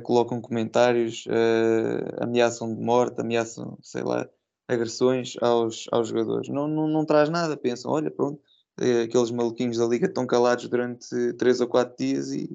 colocam 0.02 0.38
comentários, 0.38 1.24
ameaçam 2.20 2.74
de 2.74 2.78
morte, 2.78 3.22
ameaçam, 3.22 3.78
sei 3.82 4.02
lá, 4.02 4.28
agressões 4.68 5.34
aos, 5.40 5.86
aos 5.90 6.08
jogadores? 6.08 6.50
Não, 6.50 6.68
não, 6.68 6.86
não 6.86 7.06
traz 7.06 7.30
nada, 7.30 7.56
pensam, 7.56 7.90
olha, 7.90 8.10
pronto, 8.10 8.38
aqueles 9.04 9.30
maluquinhos 9.30 9.78
da 9.78 9.86
liga 9.86 10.06
estão 10.06 10.26
calados 10.26 10.68
durante 10.68 11.32
três 11.34 11.60
ou 11.60 11.68
quatro 11.68 11.94
dias 11.98 12.32
e, 12.32 12.48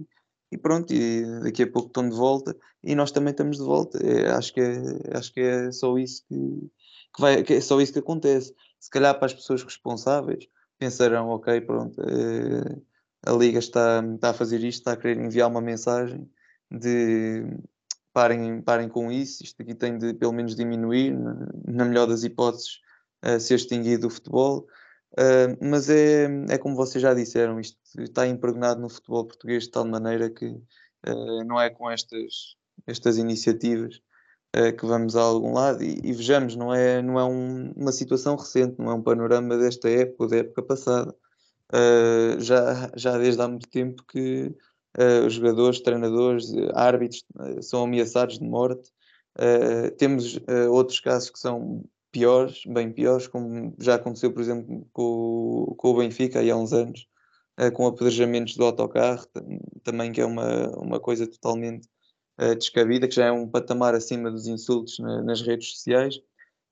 e 0.52 0.58
pronto, 0.58 0.94
e 0.94 1.24
daqui 1.42 1.64
a 1.64 1.72
pouco 1.72 1.88
estão 1.88 2.08
de 2.08 2.16
volta 2.16 2.56
e 2.84 2.96
nós 2.96 3.12
também 3.12 3.32
estamos 3.32 3.58
de 3.58 3.64
volta. 3.64 4.00
É, 4.06 4.30
acho, 4.32 4.54
que 4.54 4.62
é, 4.62 5.18
acho 5.18 5.34
que 5.34 5.40
é 5.42 5.72
só 5.72 5.98
isso 5.98 6.24
que, 6.28 6.36
que, 7.16 7.22
vai, 7.22 7.44
que 7.44 7.54
é 7.56 7.62
só 7.62 7.80
isso 7.82 7.94
que 7.94 8.00
acontece. 8.00 8.54
Se 8.80 8.90
calhar 8.90 9.16
para 9.16 9.26
as 9.26 9.34
pessoas 9.34 9.64
responsáveis 9.64 10.48
pensarão, 10.78 11.30
ok, 11.30 11.62
pronto, 11.62 12.00
eh, 12.02 12.82
a 13.26 13.32
Liga 13.32 13.60
está, 13.60 14.04
está 14.14 14.30
a 14.30 14.34
fazer 14.34 14.64
isto, 14.64 14.80
está 14.80 14.94
a 14.94 14.98
querer 14.98 15.18
enviar 15.18 15.50
uma 15.50 15.62
mensagem 15.62 16.30
de 16.72 17.44
parem, 18.14 18.62
parem 18.62 18.90
com 18.90 19.12
isso, 19.12 19.44
isto 19.44 19.62
aqui 19.62 19.74
tem 19.74 19.98
de 19.98 20.14
pelo 20.14 20.34
menos 20.34 20.56
diminuir, 20.56 21.12
na, 21.12 21.48
na 21.66 21.86
melhor 21.86 22.08
das 22.08 22.24
hipóteses, 22.24 22.80
uh, 23.26 23.40
ser 23.40 23.56
extinguido 23.56 24.08
o 24.08 24.10
futebol. 24.10 24.68
Uh, 25.14 25.58
mas 25.62 25.90
é, 25.90 26.26
é 26.50 26.58
como 26.58 26.76
vocês 26.76 27.02
já 27.02 27.14
disseram, 27.14 27.60
isto 27.60 27.78
está 27.98 28.28
impregnado 28.28 28.82
no 28.82 28.90
futebol 28.90 29.26
português 29.26 29.64
de 29.64 29.72
tal 29.72 29.86
maneira 29.86 30.30
que 30.30 30.46
uh, 30.48 31.44
não 31.46 31.60
é 31.60 31.70
com 31.70 31.90
estas, 31.90 32.56
estas 32.86 33.18
iniciativas 33.18 33.96
uh, 34.56 34.76
que 34.78 34.86
vamos 34.86 35.16
a 35.16 35.22
algum 35.22 35.54
lado 35.54 35.84
e, 35.84 36.00
e, 36.04 36.14
vejamos, 36.14 36.56
não 36.56 36.74
é, 36.74 37.02
não 37.02 37.20
é 37.20 37.24
um, 37.24 37.72
uma 37.72 37.92
situação 37.92 38.36
recente, 38.36 38.76
não 38.78 38.92
é 38.92 38.94
um 38.94 39.02
panorama 39.02 39.58
desta 39.58 39.90
época 39.90 40.24
ou 40.24 40.30
da 40.30 40.38
época 40.38 40.62
passada. 40.62 41.16
já, 42.40 42.92
já 42.96 43.18
desde 43.18 43.42
há 43.42 43.48
muito 43.48 43.68
tempo 43.70 44.04
que 44.06 44.56
os 45.26 45.34
jogadores, 45.34 45.82
treinadores, 45.82 46.52
árbitros 46.74 47.24
são 47.62 47.84
ameaçados 47.84 48.40
de 48.40 48.46
morte. 48.46 48.92
temos 49.98 50.40
outros 50.70 51.00
casos 51.00 51.30
que 51.30 51.40
são 51.40 51.84
piores, 52.18 52.64
bem 52.66 52.92
piores, 52.92 53.28
como 53.28 53.76
já 53.80 53.94
aconteceu, 53.94 54.34
por 54.34 54.42
exemplo, 54.42 54.88
com, 54.92 55.76
com 55.78 55.90
o 55.90 55.98
Benfica 55.98 56.40
há 56.42 56.56
uns 56.56 56.74
anos, 56.74 57.08
uh, 57.60 57.72
com 57.72 57.86
apedrejamentos 57.86 58.56
do 58.56 58.66
autocarro, 58.66 59.28
também 59.84 60.12
que 60.12 60.20
é 60.20 60.26
uma, 60.26 60.68
uma 60.80 61.00
coisa 61.00 61.28
totalmente 61.28 61.88
uh, 62.42 62.56
descabida, 62.56 63.08
que 63.08 63.14
já 63.14 63.28
é 63.28 63.32
um 63.32 63.48
patamar 63.48 63.94
acima 63.94 64.32
dos 64.32 64.48
insultos 64.48 64.98
na, 64.98 65.22
nas 65.22 65.42
redes 65.42 65.74
sociais. 65.74 66.16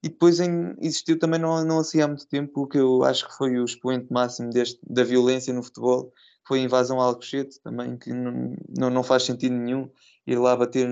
E 0.04 0.10
depois 0.10 0.40
em, 0.40 0.76
existiu 0.80 1.20
também, 1.20 1.40
não, 1.40 1.64
não 1.64 1.78
assim 1.78 2.02
há 2.02 2.08
muito 2.08 2.28
tempo, 2.28 2.62
o 2.64 2.68
que 2.68 2.80
eu 2.80 3.04
acho 3.04 3.28
que 3.28 3.38
foi 3.38 3.60
o 3.60 3.66
expoente 3.66 4.12
máximo 4.12 4.50
deste, 4.50 4.80
da 4.84 5.04
violência 5.04 5.54
no 5.54 5.62
futebol, 5.62 6.12
foi 6.48 6.60
a 6.60 6.64
invasão 6.64 7.00
a 7.00 7.06
Alcochete, 7.06 7.60
também, 7.62 7.98
que 7.98 8.12
não, 8.12 8.56
não, 8.76 8.90
não 8.90 9.04
faz 9.04 9.24
sentido 9.24 9.54
nenhum 9.54 9.90
ir 10.26 10.40
lá 10.40 10.56
bater, 10.56 10.88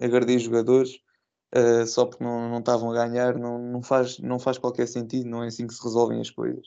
agredir 0.00 0.38
jogadores 0.38 1.00
uh, 1.54 1.86
só 1.86 2.04
porque 2.06 2.22
não, 2.22 2.48
não 2.48 2.58
estavam 2.58 2.90
a 2.90 2.94
ganhar, 2.94 3.38
não, 3.38 3.58
não, 3.58 3.82
faz, 3.82 4.18
não 4.18 4.38
faz 4.38 4.58
qualquer 4.58 4.86
sentido, 4.86 5.28
não 5.28 5.42
é 5.42 5.48
assim 5.48 5.66
que 5.66 5.74
se 5.74 5.82
resolvem 5.82 6.20
as 6.20 6.30
coisas. 6.30 6.66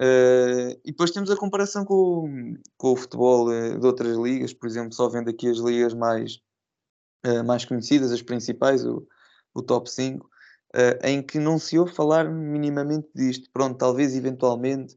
Uh, 0.00 0.74
e 0.84 0.90
depois 0.90 1.10
temos 1.10 1.30
a 1.30 1.36
comparação 1.36 1.84
com, 1.84 2.54
com 2.76 2.92
o 2.92 2.96
futebol 2.96 3.48
uh, 3.48 3.78
de 3.78 3.86
outras 3.86 4.16
ligas, 4.16 4.52
por 4.52 4.66
exemplo, 4.66 4.92
só 4.92 5.08
vendo 5.08 5.30
aqui 5.30 5.48
as 5.48 5.58
ligas 5.58 5.94
mais, 5.94 6.40
mais 7.46 7.64
conhecidas, 7.64 8.12
as 8.12 8.20
principais, 8.20 8.84
o, 8.84 9.06
o 9.54 9.62
top 9.62 9.90
5, 9.90 10.28
em 11.02 11.22
que 11.22 11.38
não 11.38 11.58
se 11.58 11.78
ouve 11.78 11.94
falar 11.94 12.30
minimamente 12.30 13.08
disto. 13.14 13.48
Pronto, 13.50 13.78
talvez 13.78 14.14
eventualmente 14.14 14.94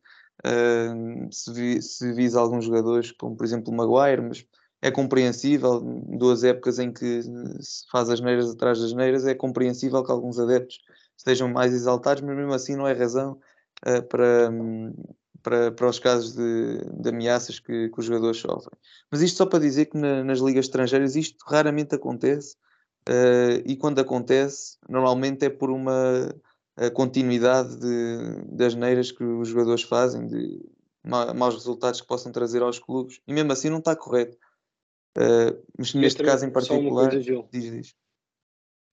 se, 1.31 1.53
vi, 1.53 1.81
se 1.81 2.11
visa 2.11 2.41
alguns 2.41 2.65
jogadores, 2.65 3.13
como 3.13 3.37
por 3.37 3.45
exemplo 3.45 3.71
o 3.71 3.75
Maguire, 3.77 4.21
mas 4.21 4.45
é 4.81 4.91
compreensível, 4.91 5.81
duas 5.81 6.43
épocas 6.43 6.79
em 6.79 6.91
que 6.91 7.21
se 7.59 7.89
faz 7.91 8.09
as 8.09 8.21
neiras 8.21 8.49
atrás 8.51 8.79
das 8.79 8.93
neiras, 8.93 9.25
é 9.25 9.33
compreensível 9.33 10.03
que 10.03 10.11
alguns 10.11 10.39
adeptos 10.39 10.79
estejam 11.17 11.49
mais 11.49 11.73
exaltados, 11.73 12.21
mas 12.21 12.35
mesmo 12.35 12.53
assim 12.53 12.75
não 12.75 12.87
é 12.87 12.93
razão 12.93 13.39
uh, 13.87 14.03
para, 14.03 14.51
para, 15.41 15.71
para 15.71 15.89
os 15.89 15.97
casos 15.97 16.35
de, 16.35 16.77
de 17.01 17.09
ameaças 17.09 17.59
que, 17.59 17.89
que, 17.89 17.99
os 17.99 18.05
jogadores 18.05 18.37
sofrem. 18.37 18.77
Mas 19.11 19.21
isto 19.21 19.37
só 19.37 19.45
para 19.45 19.59
dizer 19.59 19.85
que 19.85 19.97
na, 19.97 20.23
nas 20.23 20.39
ligas 20.39 20.65
estrangeiras 20.65 21.15
isto 21.15 21.37
raramente 21.47 21.95
acontece 21.95 22.55
uh, 23.09 23.61
e 23.65 23.75
quando 23.75 23.99
acontece, 23.99 24.77
normalmente 24.87 25.45
é 25.45 25.49
por 25.49 25.71
uma 25.71 26.33
continuidade 26.93 27.75
de, 27.77 28.55
das 28.55 28.75
neiras 28.75 29.11
que 29.11 29.23
os 29.23 29.47
jogadores 29.47 29.81
fazem, 29.81 30.27
de 30.27 30.63
maus 31.03 31.55
resultados 31.55 32.01
que 32.01 32.05
possam 32.05 32.31
trazer 32.31 32.61
aos 32.61 32.77
clubes, 32.77 33.19
e 33.27 33.33
mesmo 33.33 33.51
assim 33.51 33.67
não 33.67 33.79
está 33.79 33.95
correto. 33.95 34.37
Uh, 35.17 35.65
mas 35.75 35.95
neste 35.95 36.23
caso 36.23 36.45
em 36.45 36.51
particular, 36.51 37.09
coisa, 37.09 37.47
diz, 37.51 37.71
diz. 37.71 37.95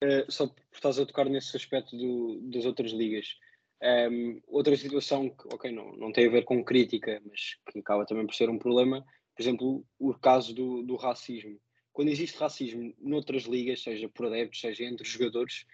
Uh, 0.03 0.31
só 0.33 0.47
por 0.47 0.63
estás 0.73 0.99
a 0.99 1.05
tocar 1.05 1.27
nesse 1.27 1.55
aspecto 1.55 1.95
do, 1.97 2.41
das 2.51 2.65
outras 2.65 2.93
ligas. 2.93 3.37
Um, 3.83 4.41
outra 4.47 4.75
situação 4.75 5.29
que, 5.29 5.47
ok, 5.53 5.71
não, 5.71 5.95
não 5.97 6.11
tem 6.11 6.27
a 6.27 6.31
ver 6.31 6.45
com 6.45 6.65
crítica, 6.65 7.21
mas 7.27 7.59
que 7.71 7.79
acaba 7.79 8.07
também 8.07 8.25
por 8.25 8.35
ser 8.35 8.49
um 8.49 8.59
problema, 8.59 9.05
por 9.37 9.43
exemplo, 9.43 9.85
o 9.99 10.15
caso 10.15 10.55
do, 10.55 10.83
do 10.83 10.97
racismo. 10.97 11.61
Quando 11.93 12.09
existe 12.09 12.39
racismo 12.39 12.95
noutras 12.99 13.43
ligas, 13.43 13.83
seja 13.83 14.09
por 14.09 14.27
adeptos, 14.27 14.61
seja 14.61 14.85
entre 14.85 15.07
jogadores, 15.07 15.67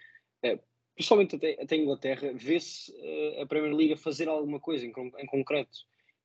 uh, 0.45 0.59
principalmente 0.95 1.37
até, 1.37 1.61
até 1.61 1.77
Inglaterra, 1.77 2.33
vê-se 2.33 2.91
uh, 2.91 3.41
a 3.41 3.45
Primeira 3.45 3.75
Liga 3.75 3.95
fazer 3.95 4.27
alguma 4.27 4.59
coisa 4.59 4.85
em, 4.85 4.91
em 5.17 5.25
concreto. 5.27 5.79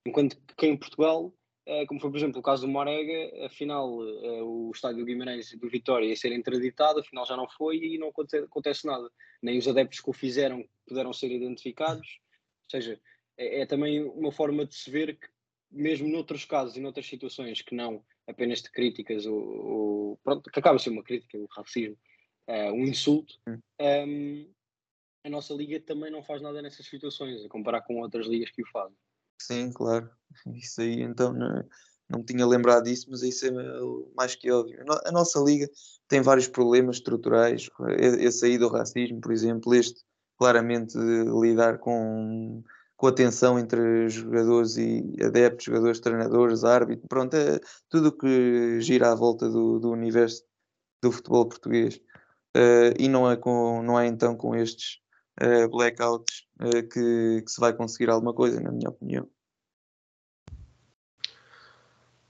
Enquanto 0.04 0.36
que 0.56 0.66
em 0.66 0.76
Portugal 0.76 1.32
como 1.88 1.98
foi, 1.98 2.10
por 2.10 2.16
exemplo, 2.16 2.38
o 2.38 2.42
caso 2.42 2.64
do 2.64 2.72
Morega, 2.72 3.46
afinal 3.46 3.88
eh, 4.02 4.42
o 4.42 4.70
estádio 4.72 4.98
do 4.98 5.04
Guimarães 5.04 5.52
do 5.52 5.68
Vitória 5.68 6.06
ia 6.06 6.14
ser 6.14 6.32
interditado, 6.32 7.00
afinal 7.00 7.26
já 7.26 7.36
não 7.36 7.48
foi 7.48 7.78
e 7.78 7.98
não 7.98 8.08
acontece 8.08 8.86
nada. 8.86 9.10
Nem 9.42 9.58
os 9.58 9.66
adeptos 9.66 10.00
que 10.00 10.08
o 10.08 10.12
fizeram 10.12 10.64
puderam 10.86 11.12
ser 11.12 11.30
identificados. 11.32 12.20
Ou 12.64 12.70
seja, 12.70 13.00
é, 13.36 13.62
é 13.62 13.66
também 13.66 14.04
uma 14.04 14.30
forma 14.30 14.64
de 14.64 14.76
se 14.76 14.88
ver 14.90 15.18
que, 15.18 15.26
mesmo 15.70 16.08
noutros 16.08 16.44
casos 16.44 16.76
e 16.76 16.80
noutras 16.80 17.06
situações 17.06 17.62
que 17.62 17.74
não 17.74 18.04
apenas 18.28 18.62
de 18.62 18.70
críticas 18.70 19.26
ou, 19.26 19.36
ou 19.36 20.16
pronto, 20.18 20.50
que 20.50 20.58
acaba 20.58 20.76
a 20.76 20.78
ser 20.78 20.90
uma 20.90 21.02
crítica, 21.02 21.36
o 21.36 21.46
racismo, 21.46 21.96
uh, 22.48 22.72
um 22.72 22.84
insulto, 22.84 23.34
um, 23.48 23.58
ehm, 23.80 24.46
a 25.24 25.28
nossa 25.28 25.52
liga 25.52 25.80
também 25.80 26.10
não 26.10 26.22
faz 26.22 26.40
nada 26.40 26.62
nessas 26.62 26.86
situações, 26.86 27.44
a 27.44 27.48
comparar 27.48 27.82
com 27.82 28.00
outras 28.00 28.28
ligas 28.28 28.50
que 28.50 28.62
o 28.62 28.66
fazem. 28.66 28.96
Sim, 29.38 29.70
claro. 29.72 30.10
Isso 30.54 30.80
aí 30.80 31.02
então 31.02 31.32
não, 31.32 31.64
não 32.08 32.18
me 32.20 32.24
tinha 32.24 32.46
lembrado 32.46 32.84
disso, 32.84 33.06
mas 33.10 33.22
isso 33.22 33.46
é 33.46 33.50
mais 34.14 34.34
que 34.34 34.50
óbvio. 34.50 34.84
A 35.04 35.12
nossa 35.12 35.40
liga 35.40 35.68
tem 36.08 36.20
vários 36.20 36.48
problemas 36.48 36.96
estruturais. 36.96 37.68
Esse 37.98 38.46
aí 38.46 38.58
do 38.58 38.68
racismo, 38.68 39.20
por 39.20 39.32
exemplo, 39.32 39.74
este 39.74 40.04
claramente 40.38 40.96
lidar 40.98 41.78
com, 41.78 42.62
com 42.96 43.06
a 43.06 43.12
tensão 43.12 43.58
entre 43.58 44.08
jogadores 44.08 44.76
e 44.76 45.16
adeptos, 45.22 45.64
jogadores, 45.64 46.00
treinadores, 46.00 46.64
árbitros, 46.64 47.06
pronto, 47.08 47.34
é 47.34 47.58
tudo 47.88 48.08
o 48.08 48.12
que 48.12 48.80
gira 48.80 49.10
à 49.12 49.14
volta 49.14 49.48
do, 49.48 49.78
do 49.78 49.90
universo 49.90 50.44
do 51.02 51.10
futebol 51.10 51.48
português. 51.48 51.96
Uh, 52.56 52.94
e 52.98 53.08
não 53.08 53.30
é, 53.30 53.36
com, 53.36 53.82
não 53.82 53.98
é 54.00 54.06
então 54.06 54.34
com 54.34 54.54
estes 54.56 54.98
uh, 55.42 55.68
blackouts 55.68 56.46
uh, 56.60 56.88
que, 56.88 57.42
que, 57.42 57.50
se 57.50 57.60
vai 57.60 57.72
conseguir 57.72 58.10
alguma 58.10 58.34
coisa, 58.34 58.60
na 58.60 58.72
minha 58.72 58.90
opinião. 58.90 59.28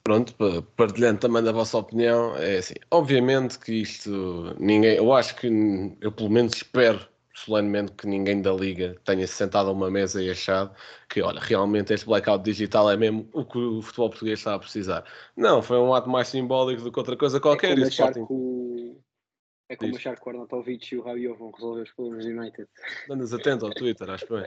Pronto, 0.03 0.35
partilhando 0.77 1.19
também 1.19 1.43
da 1.43 1.51
vossa 1.51 1.79
opinião, 1.79 2.37
é 2.37 2.59
assim, 2.59 2.75
obviamente 2.93 3.59
que 3.59 3.73
isto 3.73 4.55
ninguém, 4.57 4.95
eu 4.95 5.13
acho 5.13 5.35
que 5.35 5.49
eu 6.01 6.13
pelo 6.13 6.31
menos 6.31 6.55
espero 6.55 7.09
solenemente 7.37 7.93
que 7.93 8.07
ninguém 8.07 8.41
da 8.41 8.53
liga 8.53 8.97
tenha 9.05 9.27
se 9.27 9.35
sentado 9.35 9.69
a 9.69 9.73
uma 9.73 9.91
mesa 9.91 10.23
e 10.23 10.31
achado 10.31 10.75
que, 11.09 11.21
olha, 11.21 11.39
realmente 11.41 11.93
este 11.93 12.07
blackout 12.07 12.43
digital 12.43 12.91
é 12.91 12.97
mesmo 12.97 13.29
o 13.33 13.45
que 13.45 13.59
o 13.59 13.83
futebol 13.83 14.09
português 14.09 14.39
está 14.39 14.55
a 14.55 14.59
precisar. 14.59 15.05
Não, 15.37 15.61
foi 15.61 15.77
um 15.79 15.93
ato 15.93 16.09
mais 16.09 16.29
simbólico 16.29 16.83
do 16.83 16.91
que 16.91 16.99
outra 16.99 17.17
coisa 17.17 17.39
qualquer. 17.39 17.73
É 17.73 17.75
como 17.75 17.87
achar 17.87 18.13
que 18.13 18.21
o, 18.21 18.99
é 19.69 19.77
como 19.77 19.91
Diz. 19.91 20.01
achar 20.01 20.17
que 20.17 20.27
o 20.27 20.31
Arnautovic 20.31 20.95
e 20.95 20.99
o 20.99 21.03
Rabiot 21.03 21.39
vão 21.39 21.51
resolver 21.51 21.83
os 21.83 21.91
problemas 21.91 22.25
do 22.25 22.31
United. 22.31 22.69
Andas 23.11 23.35
atento 23.35 23.67
ao 23.67 23.73
Twitter, 23.73 24.09
acho 24.09 24.27
bem. 24.29 24.47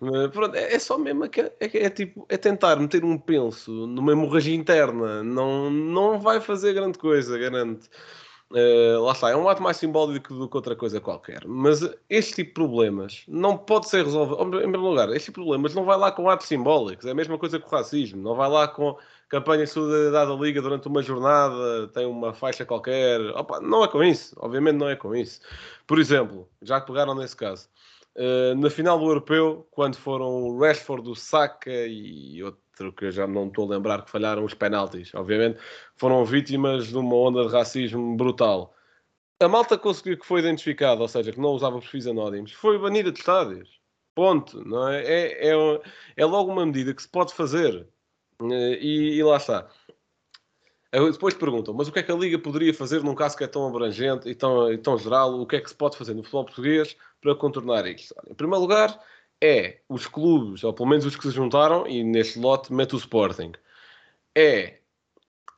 Mas, 0.00 0.30
pronto, 0.30 0.54
é, 0.54 0.74
é 0.74 0.78
só 0.78 0.98
mesmo 0.98 1.28
que 1.28 1.40
é, 1.40 1.52
é, 1.58 1.84
é, 1.84 1.90
tipo, 1.90 2.26
é 2.28 2.36
tentar 2.36 2.76
meter 2.76 3.04
um 3.04 3.18
penso 3.18 3.70
numa 3.86 4.12
hemorragia 4.12 4.54
interna. 4.54 5.22
Não, 5.22 5.70
não 5.70 6.20
vai 6.20 6.40
fazer 6.40 6.74
grande 6.74 6.98
coisa, 6.98 7.38
garanto. 7.38 7.88
Uh, 8.50 9.02
lá 9.02 9.12
está, 9.12 9.30
é 9.30 9.36
um 9.36 9.46
ato 9.46 9.62
mais 9.62 9.76
simbólico 9.76 10.32
do 10.34 10.48
que 10.48 10.56
outra 10.56 10.74
coisa 10.74 11.00
qualquer. 11.00 11.46
Mas 11.46 11.80
este 12.08 12.36
tipo 12.36 12.48
de 12.48 12.54
problemas 12.54 13.24
não 13.28 13.56
pode 13.56 13.88
ser 13.88 14.04
resolvido. 14.04 14.42
Em 14.42 14.50
primeiro 14.50 14.80
lugar, 14.80 15.08
este 15.10 15.26
tipo 15.26 15.40
de 15.40 15.46
problemas 15.46 15.74
não 15.74 15.84
vai 15.84 15.96
lá 15.96 16.12
com 16.12 16.28
atos 16.28 16.46
simbólicos. 16.46 17.06
É 17.06 17.10
a 17.10 17.14
mesma 17.14 17.38
coisa 17.38 17.58
que 17.58 17.66
o 17.66 17.70
racismo. 17.70 18.22
Não 18.22 18.34
vai 18.34 18.48
lá 18.48 18.68
com 18.68 18.96
campanha 19.28 19.64
de 19.64 19.70
solidariedade 19.70 20.30
da 20.30 20.36
Liga 20.36 20.62
durante 20.62 20.88
uma 20.88 21.02
jornada, 21.02 21.88
tem 21.88 22.06
uma 22.06 22.32
faixa 22.32 22.64
qualquer. 22.64 23.20
Opa, 23.36 23.60
não 23.60 23.84
é 23.84 23.88
com 23.88 24.02
isso. 24.02 24.34
Obviamente 24.38 24.76
não 24.76 24.88
é 24.88 24.96
com 24.96 25.14
isso. 25.14 25.40
Por 25.86 25.98
exemplo, 25.98 26.48
já 26.62 26.80
que 26.80 26.86
pegaram 26.86 27.14
nesse 27.14 27.36
caso, 27.36 27.68
uh, 28.16 28.54
na 28.56 28.70
final 28.70 28.98
do 28.98 29.06
Europeu, 29.06 29.66
quando 29.70 29.96
foram 29.96 30.58
Rashford, 30.58 31.08
o 31.10 31.14
Saka 31.14 31.70
e 31.70 32.42
outro 32.42 32.92
que 32.92 33.06
eu 33.06 33.10
já 33.10 33.26
não 33.26 33.48
estou 33.48 33.66
a 33.66 33.74
lembrar 33.76 34.02
que 34.02 34.10
falharam 34.10 34.44
os 34.44 34.54
penaltis, 34.54 35.14
obviamente, 35.14 35.58
foram 35.96 36.24
vítimas 36.24 36.86
de 36.88 36.96
uma 36.96 37.14
onda 37.16 37.44
de 37.46 37.52
racismo 37.52 38.16
brutal. 38.16 38.74
A 39.40 39.48
malta 39.48 39.78
conseguiu 39.78 40.18
que 40.18 40.26
foi 40.26 40.40
identificada, 40.40 41.00
ou 41.00 41.08
seja, 41.08 41.32
que 41.32 41.40
não 41.40 41.50
usava 41.50 41.78
perfis 41.78 42.06
anónimos, 42.06 42.52
foi 42.52 42.78
banida 42.78 43.12
de 43.12 43.18
estádios. 43.18 43.78
Ponto. 44.14 44.64
Não 44.66 44.88
é? 44.88 45.04
É, 45.04 45.48
é, 45.50 45.80
é 46.16 46.24
logo 46.24 46.50
uma 46.50 46.66
medida 46.66 46.92
que 46.92 47.02
se 47.02 47.08
pode 47.08 47.32
fazer. 47.32 47.86
Eh, 48.42 48.78
e, 48.80 49.16
e 49.18 49.22
lá 49.22 49.36
está. 49.36 49.68
Depois 50.92 51.34
perguntam, 51.34 51.74
mas 51.74 51.86
o 51.88 51.92
que 51.92 51.98
é 51.98 52.02
que 52.02 52.10
a 52.10 52.14
Liga 52.14 52.38
poderia 52.38 52.72
fazer 52.72 53.02
num 53.02 53.14
caso 53.14 53.36
que 53.36 53.44
é 53.44 53.46
tão 53.46 53.66
abrangente 53.66 54.28
e 54.28 54.34
tão, 54.34 54.72
e 54.72 54.78
tão 54.78 54.96
geral? 54.96 55.38
O 55.38 55.46
que 55.46 55.56
é 55.56 55.60
que 55.60 55.68
se 55.68 55.74
pode 55.76 55.98
fazer 55.98 56.14
no 56.14 56.22
futebol 56.22 56.46
português 56.46 56.96
para 57.20 57.34
contornar 57.34 57.86
isto? 57.86 58.14
Em 58.26 58.34
primeiro 58.34 58.62
lugar, 58.62 58.98
é 59.42 59.80
os 59.88 60.06
clubes, 60.06 60.64
ou 60.64 60.72
pelo 60.72 60.88
menos 60.88 61.04
os 61.04 61.14
que 61.14 61.22
se 61.22 61.30
juntaram, 61.30 61.86
e 61.86 62.02
neste 62.02 62.38
lote 62.38 62.72
mete 62.72 62.94
o 62.94 62.98
Sporting, 62.98 63.52
é 64.34 64.78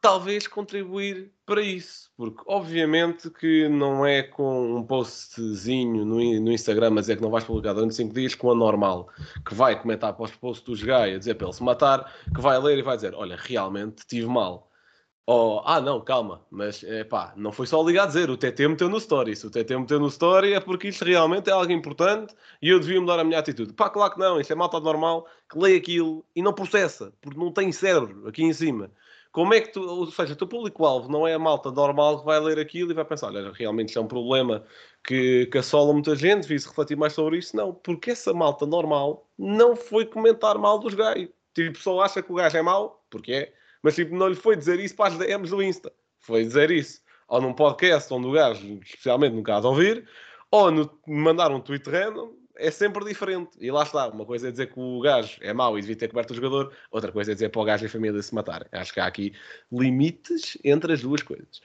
talvez 0.01 0.47
contribuir 0.47 1.33
para 1.45 1.61
isso, 1.61 2.11
porque 2.17 2.43
obviamente 2.47 3.29
que 3.31 3.69
não 3.69 4.07
é 4.07 4.23
com 4.23 4.77
um 4.77 4.83
postzinho 4.83 6.05
no, 6.05 6.17
no 6.17 6.53
Instagram 6.53 6.97
a 6.97 7.01
dizer 7.01 7.17
que 7.17 7.23
não 7.23 7.31
vais 7.31 7.45
publicar 7.45 7.75
durante 7.75 7.95
5 7.95 8.15
dias 8.15 8.35
com 8.35 8.51
a 8.51 8.55
normal, 8.55 9.09
que 9.47 9.55
vai 9.55 9.81
comentar 9.81 10.15
para 10.15 10.25
os 10.25 10.35
posts 10.35 10.65
dos 10.65 10.83
Gaia, 10.83 11.19
dizer 11.19 11.35
para 11.35 11.47
ele 11.47 11.55
se 11.55 11.63
matar, 11.63 12.13
que 12.35 12.41
vai 12.41 12.59
ler 12.59 12.79
e 12.79 12.83
vai 12.83 12.97
dizer, 12.97 13.15
olha, 13.15 13.37
realmente 13.37 14.07
tive 14.07 14.27
mal. 14.27 14.71
Oh, 15.27 15.63
ah, 15.65 15.81
não, 15.81 16.01
calma, 16.01 16.45
mas 16.51 16.83
é 16.83 17.05
pá, 17.05 17.33
não 17.37 17.53
foi 17.53 17.65
só 17.65 17.81
ligar 17.85 18.03
a 18.03 18.07
dizer, 18.07 18.31
o 18.31 18.37
TT 18.37 18.67
meteu 18.67 18.89
no 18.89 18.97
story. 18.97 19.37
Se 19.37 19.47
o 19.47 19.51
TT 19.51 19.77
meteu 19.77 20.01
no 20.01 20.09
story 20.09 20.55
é 20.55 20.61
porque 20.61 20.89
isto 20.89 21.05
realmente 21.05 21.49
é 21.49 21.53
algo 21.53 21.71
importante 21.71 22.35
e 22.61 22.69
eu 22.69 22.81
devia 22.81 23.01
mudar 23.01 23.21
a 23.21 23.23
minha 23.23 23.39
atitude. 23.39 23.73
Pá, 23.73 23.89
claro 23.89 24.13
que 24.13 24.19
não, 24.19 24.41
isto 24.41 24.53
é 24.53 24.57
malta 24.57 24.81
normal 24.81 25.27
que 25.49 25.57
lê 25.57 25.77
aquilo 25.77 26.25
e 26.35 26.43
não 26.43 26.53
processa, 26.53 27.13
porque 27.21 27.39
não 27.39 27.53
tem 27.53 27.71
cérebro 27.71 28.27
aqui 28.27 28.43
em 28.43 28.53
cima. 28.53 28.91
Como 29.33 29.55
é 29.55 29.61
que 29.61 29.73
tu, 29.73 29.81
ou 29.81 30.07
seja, 30.11 30.33
o 30.33 30.37
teu 30.37 30.47
público-alvo 30.47 31.11
não 31.11 31.27
é 31.27 31.35
a 31.35 31.39
malta 31.39 31.71
normal 31.71 32.21
que 32.21 32.27
vai 32.27 32.41
ler 32.41 32.59
aquilo 32.59 32.91
e 32.91 32.95
vai 32.95 33.05
pensar, 33.05 33.29
olha, 33.29 33.53
realmente 33.53 33.89
isto 33.89 33.99
é 33.99 34.03
um 34.03 34.09
problema 34.09 34.65
que, 35.05 35.47
que 35.47 35.59
assola 35.59 35.93
muita 35.93 36.17
gente, 36.17 36.43
devia-se 36.43 36.67
refletir 36.67 36.97
mais 36.97 37.13
sobre 37.13 37.39
isso. 37.39 37.57
Não, 37.57 37.73
porque 37.73 38.11
essa 38.11 38.33
malta 38.35 38.67
normal 38.67 39.29
não 39.39 39.77
foi 39.77 40.05
comentar 40.05 40.59
mal 40.59 40.79
dos 40.79 40.95
gays. 40.95 41.29
Tipo, 41.55 41.79
só 41.79 42.01
acha 42.01 42.23
que 42.23 42.33
o 42.33 42.37
gajo 42.37 42.57
é 42.57 42.63
mau, 42.63 43.05
porque 43.09 43.33
é 43.33 43.53
mas 43.83 43.95
tipo, 43.95 44.15
não 44.15 44.29
lhe 44.29 44.35
foi 44.35 44.57
dizer 44.57 44.79
isso 44.79 44.95
para 44.95 45.13
as 45.13 45.19
DMs 45.19 45.51
do 45.51 45.63
Insta. 45.63 45.93
Foi 46.19 46.45
dizer 46.45 46.71
isso. 46.71 47.03
Ou 47.29 47.41
num 47.41 47.55
podcast 47.55 48.13
onde 48.13 48.27
o 48.27 48.33
gajo, 48.33 48.81
especialmente 48.85 49.35
no 49.35 49.43
caso 49.43 49.69
ouvir, 49.69 50.07
ou 50.51 50.71
no, 50.71 50.91
mandar 51.07 51.51
um 51.51 51.61
tweet 51.61 51.89
random, 51.89 52.35
é 52.61 52.71
sempre 52.71 53.05
diferente. 53.05 53.51
E 53.59 53.71
lá 53.71 53.83
está. 53.83 54.09
Uma 54.09 54.25
coisa 54.25 54.49
é 54.49 54.51
dizer 54.51 54.73
que 54.73 54.79
o 54.79 55.01
gajo 55.01 55.39
é 55.41 55.53
mau 55.53 55.79
e 55.79 55.81
devia 55.81 55.97
ter 55.97 56.09
coberto 56.09 56.33
o 56.33 56.37
jogador, 56.37 56.73
outra 56.91 57.11
coisa 57.11 57.33
é 57.33 57.35
dizer 57.35 57.49
para 57.49 57.61
o 57.61 57.65
gajo 57.65 57.85
e 57.85 57.87
a 57.87 57.91
família 57.91 58.23
se 58.23 58.35
matarem. 58.35 58.69
Acho 58.73 58.93
que 58.93 59.01
há 59.01 59.07
aqui 59.07 59.33
limites 59.73 60.57
entre 60.63 60.93
as 60.93 61.01
duas 61.01 61.23
coisas. 61.23 61.61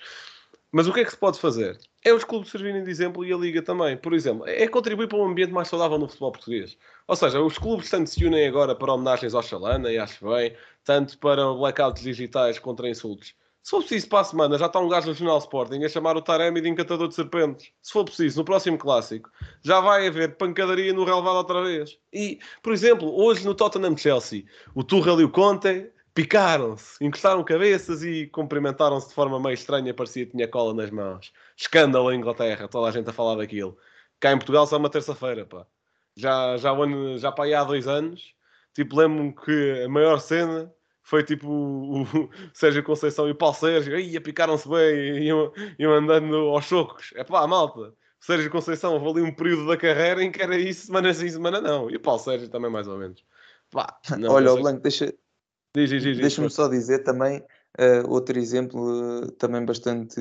Mas 0.72 0.88
o 0.88 0.94
que 0.94 1.00
é 1.00 1.06
que 1.06 1.12
se 1.12 1.18
pode 1.18 1.40
fazer? 1.40 1.78
É 2.04 2.14
os 2.14 2.24
clubes 2.24 2.52
servirem 2.52 2.84
de 2.84 2.92
exemplo 2.92 3.24
e 3.24 3.32
a 3.32 3.38
Liga 3.38 3.62
também. 3.62 3.96
Por 3.96 4.14
exemplo, 4.14 4.46
é 4.48 4.68
contribuir 4.68 5.08
para 5.08 5.18
um 5.18 5.26
ambiente 5.26 5.54
mais 5.54 5.68
saudável 5.70 5.98
no 5.98 6.08
futebol 6.08 6.32
português. 6.34 6.78
Ou 7.08 7.16
seja, 7.16 7.42
os 7.42 7.58
clubes 7.58 7.90
tanto 7.90 8.10
se 8.10 8.26
unem 8.26 8.48
agora 8.48 8.76
para 8.76 8.92
homenagens 8.92 9.34
ao 9.34 9.42
Chalana, 9.42 9.92
e 9.92 9.98
acho 9.98 10.28
bem, 10.28 10.56
tanto 10.84 11.18
para 11.18 11.54
blackouts 11.54 12.04
digitais 12.04 12.60
contra 12.60 12.90
insultos. 12.90 13.34
Se 13.66 13.72
for 13.72 13.80
preciso, 13.80 14.08
para 14.10 14.20
a 14.20 14.24
semana 14.24 14.60
já 14.60 14.68
está 14.68 14.80
um 14.80 14.88
gajo 14.88 15.08
no 15.08 15.16
Jornal 15.16 15.40
Sporting 15.40 15.84
a 15.84 15.90
chamar 15.90 16.16
o 16.16 16.22
Taremi 16.22 16.62
de 16.62 16.70
encantador 16.70 17.08
de 17.08 17.16
serpentes. 17.16 17.72
Se 17.82 17.92
for 17.92 18.06
preciso, 18.06 18.38
no 18.38 18.46
próximo 18.46 18.78
clássico, 18.78 19.32
já 19.64 19.80
vai 19.80 20.06
haver 20.06 20.38
pancadaria 20.38 20.94
no 20.94 21.04
relevado 21.04 21.38
outra 21.38 21.64
vez. 21.64 21.98
E, 22.14 22.38
por 22.62 22.74
exemplo, 22.74 23.12
hoje 23.20 23.44
no 23.44 23.56
Tottenham-Chelsea, 23.56 24.46
o 24.76 24.84
Tuchel 24.84 25.20
e 25.20 25.24
o 25.24 25.32
Conte 25.32 25.92
picaram-se, 26.14 27.04
encostaram 27.04 27.44
cabeças 27.44 28.04
e 28.04 28.28
cumprimentaram-se 28.28 29.08
de 29.08 29.16
forma 29.16 29.40
meio 29.40 29.56
estranha, 29.56 29.96
parecia 29.96 30.28
que 30.28 30.34
tinha 30.34 30.48
cola 30.48 30.72
nas 30.72 30.92
mãos. 30.92 31.34
Escândalo 31.58 32.12
em 32.12 32.20
Inglaterra, 32.20 32.68
toda 32.68 32.90
a 32.90 32.92
gente 32.92 33.10
a 33.10 33.14
falar 33.14 33.34
daquilo. 33.34 33.76
Cá 34.20 34.32
em 34.32 34.38
Portugal 34.38 34.68
só 34.68 34.78
uma 34.78 34.92
terça-feira, 34.92 35.44
pá. 35.44 35.66
Já, 36.16 36.56
já, 36.58 36.72
já 37.18 37.32
para 37.32 37.46
aí 37.46 37.56
há 37.56 37.64
dois 37.64 37.88
anos, 37.88 38.36
tipo, 38.76 38.96
lembro-me 38.96 39.34
que 39.34 39.84
a 39.84 39.90
maior 39.90 40.20
cena 40.20 40.72
foi 41.06 41.24
tipo 41.24 41.48
o, 41.48 42.02
o 42.02 42.30
Sérgio 42.54 42.84
Conceição 42.84 43.28
e 43.28 43.32
o 43.32 43.36
Paulo 43.36 43.56
Sérgio, 43.56 43.98
ia 43.98 44.20
picaram-se 44.20 44.68
bem, 44.68 45.24
iam, 45.24 45.54
iam 45.80 45.94
andando 45.94 46.36
aos 46.36 46.66
chocos. 46.66 47.14
É 47.16 47.24
pá, 47.24 47.48
malta. 47.48 47.94
Sérgio 48.20 48.50
Conceição 48.52 48.94
houve 48.96 49.22
ali 49.22 49.30
um 49.30 49.34
período 49.34 49.68
da 49.68 49.78
carreira 49.78 50.24
em 50.24 50.32
que 50.32 50.42
era 50.42 50.58
isso, 50.58 50.88
semana 50.88 51.14
sim, 51.14 51.30
semana 51.30 51.62
não. 51.62 51.90
E 51.90 51.96
o 51.96 52.00
Paulo 52.00 52.20
Sérgio 52.20 52.50
também, 52.50 52.72
mais 52.72 52.88
ou 52.88 52.98
menos. 52.98 53.24
Pá, 53.72 53.98
não, 54.18 54.32
Olha, 54.32 54.52
o 54.52 54.58
Blanco, 54.58 54.82
deixa, 54.82 55.14
Deixa-me 55.76 56.50
só 56.50 56.68
dizer 56.70 57.04
também, 57.04 57.40
uh, 57.40 58.10
outro 58.10 58.40
exemplo 58.40 58.80
uh, 59.24 59.32
também 59.34 59.64
bastante 59.66 60.16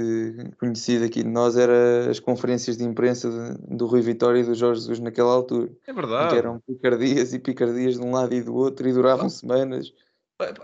conhecido 0.58 1.04
aqui 1.04 1.22
de 1.22 1.28
nós 1.28 1.56
era 1.56 2.10
as 2.10 2.18
conferências 2.18 2.76
de 2.76 2.84
imprensa 2.84 3.30
de, 3.30 3.76
do 3.76 3.86
Rui 3.86 4.02
Vitória 4.02 4.40
e 4.40 4.44
do 4.44 4.54
Jorge 4.54 4.80
Jesus 4.80 4.98
naquela 4.98 5.32
altura. 5.32 5.70
É 5.86 5.92
verdade. 5.92 6.30
Que 6.30 6.38
eram 6.38 6.60
picardias 6.60 7.32
e 7.32 7.38
picardias 7.38 7.94
de 7.94 8.02
um 8.02 8.12
lado 8.12 8.34
e 8.34 8.42
do 8.42 8.54
outro 8.54 8.86
e 8.88 8.92
duravam 8.92 9.26
ah. 9.26 9.30
semanas. 9.30 9.92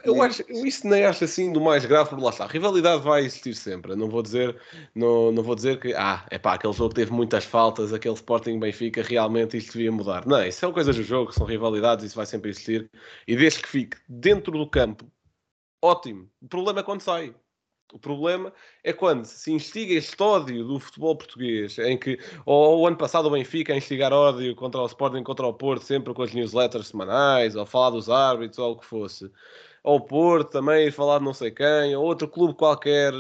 Eu 0.05 0.21
acho, 0.21 0.43
eu 0.49 0.67
isso 0.67 0.87
nem 0.89 1.05
acho 1.05 1.23
assim 1.23 1.53
do 1.53 1.61
mais 1.61 1.85
grave, 1.85 2.11
porque 2.11 2.25
lá 2.25 2.31
está. 2.31 2.45
A 2.45 2.49
rivalidade 2.49 3.03
vai 3.05 3.25
existir 3.25 3.55
sempre. 3.55 3.95
Não 3.95 4.09
vou 4.09 4.21
dizer, 4.21 4.61
não, 4.95 5.31
não 5.31 5.45
vou 5.45 5.55
dizer 5.55 5.79
que, 5.79 5.95
ah, 5.95 6.27
é 6.29 6.39
pá, 6.39 6.55
aquele 6.55 6.73
jogo 6.73 6.93
teve 6.93 7.13
muitas 7.13 7.45
faltas, 7.45 7.93
aquele 7.93 8.15
Sporting 8.15 8.59
Benfica, 8.59 9.03
realmente 9.03 9.57
isto 9.57 9.73
devia 9.75 9.93
mudar. 9.93 10.27
Não, 10.27 10.45
isso 10.45 10.59
são 10.59 10.73
coisas 10.73 10.97
do 10.97 11.05
jogo, 11.05 11.33
são 11.33 11.47
rivalidades, 11.47 12.05
isso 12.05 12.17
vai 12.17 12.27
sempre 12.27 12.51
existir. 12.51 12.91
E 13.29 13.37
desde 13.37 13.63
que 13.63 13.69
fique 13.69 13.97
dentro 14.09 14.53
do 14.53 14.69
campo, 14.69 15.07
ótimo. 15.83 16.29
O 16.43 16.49
problema 16.49 16.81
é 16.81 16.83
quando 16.83 17.03
sai. 17.03 17.35
O 17.92 17.98
problema 17.98 18.53
é 18.85 18.92
quando 18.92 19.24
se 19.24 19.53
instiga 19.53 19.94
este 19.94 20.22
ódio 20.22 20.64
do 20.64 20.79
futebol 20.79 21.16
português, 21.16 21.79
em 21.79 21.98
que, 21.98 22.18
ou 22.46 22.81
o 22.81 22.87
ano 22.87 22.96
passado 22.96 23.26
o 23.26 23.31
Benfica 23.31 23.72
a 23.72 23.76
instigar 23.76 24.12
ódio 24.12 24.55
contra 24.55 24.81
o 24.81 24.87
Sporting, 24.87 25.22
contra 25.22 25.46
o 25.46 25.55
Porto, 25.55 25.85
sempre 25.85 26.14
com 26.14 26.22
as 26.22 26.33
newsletters 26.33 26.88
semanais, 26.88 27.57
ou 27.57 27.66
falar 27.66 27.90
dos 27.90 28.09
árbitros, 28.09 28.59
ou 28.59 28.72
o 28.72 28.76
que 28.76 28.87
fosse. 28.87 29.31
Ou 29.83 29.96
o 29.96 30.00
Porto 30.00 30.50
também, 30.50 30.90
falar 30.90 31.18
de 31.18 31.24
não 31.24 31.35
sei 31.35 31.50
quem, 31.50 31.96
ou 31.96 32.05
outro 32.05 32.29
clube 32.29 32.55
qualquer. 32.55 33.12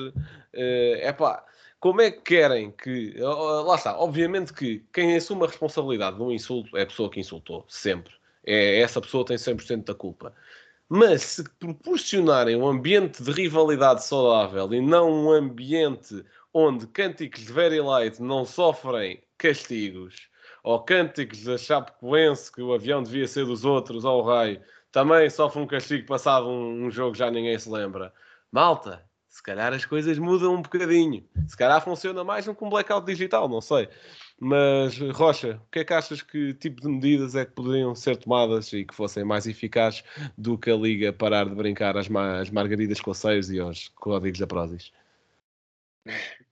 É 0.52 1.10
uh, 1.10 1.16
pá, 1.16 1.44
como 1.80 2.02
é 2.02 2.10
que 2.10 2.20
querem 2.20 2.70
que. 2.70 3.14
Lá 3.18 3.74
está, 3.74 3.98
obviamente 3.98 4.52
que 4.52 4.84
quem 4.92 5.16
assume 5.16 5.44
a 5.44 5.46
responsabilidade 5.46 6.16
de 6.16 6.22
um 6.22 6.30
insulto 6.30 6.76
é 6.76 6.82
a 6.82 6.86
pessoa 6.86 7.10
que 7.10 7.18
insultou, 7.18 7.64
sempre. 7.68 8.12
É, 8.44 8.80
essa 8.80 9.00
pessoa 9.00 9.24
tem 9.24 9.36
100% 9.36 9.84
da 9.84 9.94
culpa. 9.94 10.34
Mas 10.92 11.22
se 11.22 11.44
proporcionarem 11.60 12.56
um 12.56 12.66
ambiente 12.66 13.22
de 13.22 13.30
rivalidade 13.30 14.04
saudável 14.04 14.74
e 14.74 14.80
não 14.80 15.08
um 15.08 15.30
ambiente 15.30 16.24
onde 16.52 16.84
cânticos 16.88 17.42
de 17.42 17.52
Very 17.52 17.80
Light 17.80 18.20
não 18.20 18.44
sofrem 18.44 19.22
castigos, 19.38 20.28
ou 20.64 20.82
cânticos 20.82 21.44
da 21.44 21.56
Chapecoense 21.56 22.50
que 22.50 22.60
o 22.60 22.74
avião 22.74 23.04
devia 23.04 23.28
ser 23.28 23.46
dos 23.46 23.64
outros, 23.64 24.04
ao 24.04 24.20
raio, 24.20 24.60
também 24.90 25.30
sofre 25.30 25.62
um 25.62 25.66
castigo 25.66 26.08
passado 26.08 26.48
um, 26.48 26.86
um 26.86 26.90
jogo 26.90 27.14
já 27.14 27.30
ninguém 27.30 27.56
se 27.56 27.70
lembra. 27.70 28.12
Malta, 28.50 29.08
se 29.28 29.40
calhar 29.40 29.72
as 29.72 29.84
coisas 29.84 30.18
mudam 30.18 30.56
um 30.56 30.62
bocadinho. 30.62 31.24
Se 31.46 31.56
calhar 31.56 31.80
funciona 31.84 32.24
mais 32.24 32.46
do 32.46 32.54
que 32.54 32.64
um 32.64 32.68
blackout 32.68 33.06
digital, 33.06 33.48
não 33.48 33.60
sei. 33.60 33.88
Mas, 34.42 34.98
Rocha, 34.98 35.60
o 35.66 35.70
que 35.70 35.80
é 35.80 35.84
que 35.84 35.92
achas 35.92 36.22
que 36.22 36.54
tipo 36.54 36.80
de 36.80 36.88
medidas 36.88 37.34
é 37.36 37.44
que 37.44 37.52
poderiam 37.52 37.94
ser 37.94 38.16
tomadas 38.16 38.72
e 38.72 38.86
que 38.86 38.94
fossem 38.94 39.22
mais 39.22 39.46
eficazes 39.46 40.02
do 40.36 40.56
que 40.56 40.70
a 40.70 40.76
Liga 40.76 41.12
parar 41.12 41.46
de 41.46 41.54
brincar 41.54 41.94
às, 41.94 42.08
ma 42.08 42.40
às 42.40 42.48
margaridas 42.48 43.02
com 43.02 43.12
seios 43.12 43.50
e 43.50 43.60
aos 43.60 43.88
códigos 43.88 44.40
da 44.40 44.46
Prozis? 44.46 44.92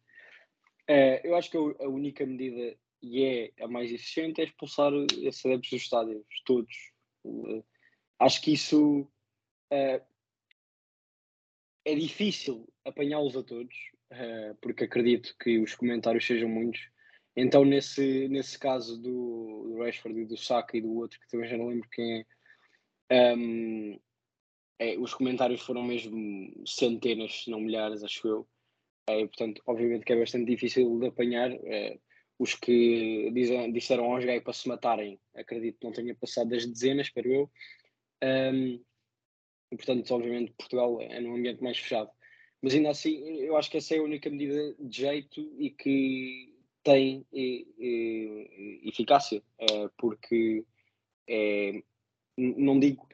É, 0.90 1.20
eu 1.22 1.36
acho 1.36 1.50
que 1.50 1.58
a 1.58 1.86
única 1.86 2.24
medida, 2.24 2.74
e 3.02 3.22
é 3.22 3.62
a 3.62 3.68
mais 3.68 3.92
eficiente, 3.92 4.40
é 4.40 4.44
expulsar 4.44 4.90
esses 5.20 5.44
adeptos 5.44 5.68
dos 5.68 5.82
estádios, 5.82 6.24
todos. 6.46 6.74
Uh, 7.26 7.62
acho 8.18 8.40
que 8.40 8.54
isso 8.54 9.02
uh, 9.02 10.02
é 11.84 11.94
difícil 11.94 12.66
apanhá-los 12.86 13.36
a 13.36 13.42
todos, 13.42 13.74
uh, 14.12 14.54
porque 14.62 14.84
acredito 14.84 15.36
que 15.38 15.58
os 15.58 15.74
comentários 15.74 16.26
sejam 16.26 16.48
muitos 16.48 16.88
então, 17.40 17.64
nesse, 17.64 18.28
nesse 18.28 18.58
caso 18.58 19.00
do, 19.00 19.68
do 19.68 19.78
Rashford 19.78 20.20
e 20.20 20.26
do 20.26 20.36
Saka 20.36 20.76
e 20.76 20.80
do 20.80 20.96
outro, 20.96 21.20
que 21.20 21.28
também 21.28 21.48
já 21.48 21.56
não 21.56 21.68
lembro 21.68 21.88
quem 21.90 22.26
é, 23.08 23.34
um, 23.34 24.00
é, 24.78 24.98
os 24.98 25.14
comentários 25.14 25.60
foram 25.60 25.84
mesmo 25.84 26.52
centenas, 26.66 27.44
se 27.44 27.50
não 27.50 27.60
milhares, 27.60 28.02
acho 28.02 28.26
eu. 28.26 28.48
e, 29.08 29.26
portanto, 29.26 29.62
obviamente 29.66 30.04
que 30.04 30.12
é 30.12 30.18
bastante 30.18 30.46
difícil 30.46 30.98
de 30.98 31.06
apanhar. 31.06 31.50
os 32.40 32.54
que 32.54 33.30
dizem, 33.32 33.72
disseram 33.72 34.12
aos 34.12 34.24
gays 34.24 34.42
para 34.42 34.52
se 34.52 34.68
matarem, 34.68 35.20
acredito 35.34 35.78
que 35.78 35.86
não 35.86 35.92
tenha 35.92 36.14
passado 36.16 36.50
das 36.50 36.66
dezenas, 36.66 37.06
espero 37.06 37.32
eu. 37.32 37.50
Um, 38.22 38.82
e, 39.70 39.76
portanto, 39.76 40.10
obviamente, 40.12 40.54
Portugal 40.58 41.00
é 41.00 41.20
num 41.20 41.36
ambiente 41.36 41.62
mais 41.62 41.78
fechado. 41.78 42.10
Mas 42.60 42.74
ainda 42.74 42.90
assim, 42.90 43.16
eu 43.40 43.56
acho 43.56 43.70
que 43.70 43.76
essa 43.76 43.94
é 43.94 43.98
a 43.98 44.02
única 44.02 44.28
medida 44.28 44.74
de 44.78 44.96
jeito 44.96 45.40
e 45.58 45.70
que 45.70 46.57
tem 46.88 47.26
eficácia, 48.84 49.42
uh, 49.60 49.90
porque 49.98 50.64
é, 51.28 51.82
não 52.36 52.80
digo 52.80 53.06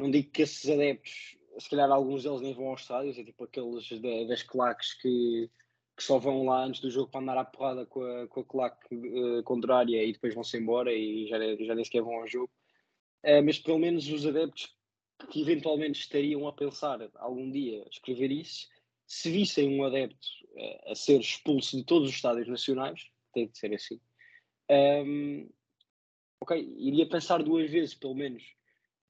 não 0.00 0.10
digo 0.10 0.30
que 0.30 0.42
esses 0.42 0.68
adeptos, 0.68 1.36
se 1.58 1.70
calhar 1.70 1.90
alguns 1.90 2.22
deles 2.22 2.40
nem 2.40 2.54
vão 2.54 2.68
aos 2.68 2.82
estádios, 2.82 3.18
é 3.18 3.24
tipo 3.24 3.44
aqueles 3.44 3.88
da, 4.00 4.24
das 4.24 4.42
claques 4.42 4.94
que, 4.94 5.50
que 5.96 6.02
só 6.02 6.18
vão 6.18 6.44
lá 6.44 6.64
antes 6.64 6.80
do 6.80 6.90
jogo 6.90 7.10
para 7.10 7.20
andar 7.20 7.38
à 7.38 7.44
porrada 7.44 7.86
com 7.86 8.02
a, 8.02 8.26
com 8.28 8.40
a 8.40 8.44
claque 8.44 8.94
uh, 8.94 9.42
contrária 9.42 10.04
e 10.04 10.12
depois 10.12 10.34
vão-se 10.34 10.56
embora 10.58 10.92
e 10.92 11.26
já, 11.26 11.38
já 11.38 11.74
nem 11.74 11.84
sequer 11.84 12.02
vão 12.02 12.16
ao 12.16 12.26
jogo. 12.26 12.50
Uh, 13.24 13.42
mas 13.44 13.58
pelo 13.58 13.78
menos 13.78 14.06
os 14.08 14.26
adeptos 14.26 14.74
que 15.30 15.40
eventualmente 15.40 15.98
estariam 15.98 16.46
a 16.46 16.52
pensar 16.52 17.08
algum 17.14 17.50
dia 17.50 17.86
escrever 17.90 18.30
isso, 18.30 18.68
se 19.06 19.30
vissem 19.30 19.78
um 19.78 19.84
adepto 19.84 20.28
a 20.86 20.94
ser 20.94 21.20
expulso 21.20 21.76
de 21.76 21.84
todos 21.84 22.08
os 22.08 22.14
estádios 22.14 22.48
nacionais, 22.48 23.10
tem 23.32 23.46
de 23.46 23.58
ser 23.58 23.74
assim, 23.74 24.00
um, 24.70 25.48
ok, 26.40 26.58
iria 26.78 27.08
pensar 27.08 27.42
duas 27.42 27.70
vezes, 27.70 27.94
pelo 27.94 28.14
menos. 28.14 28.42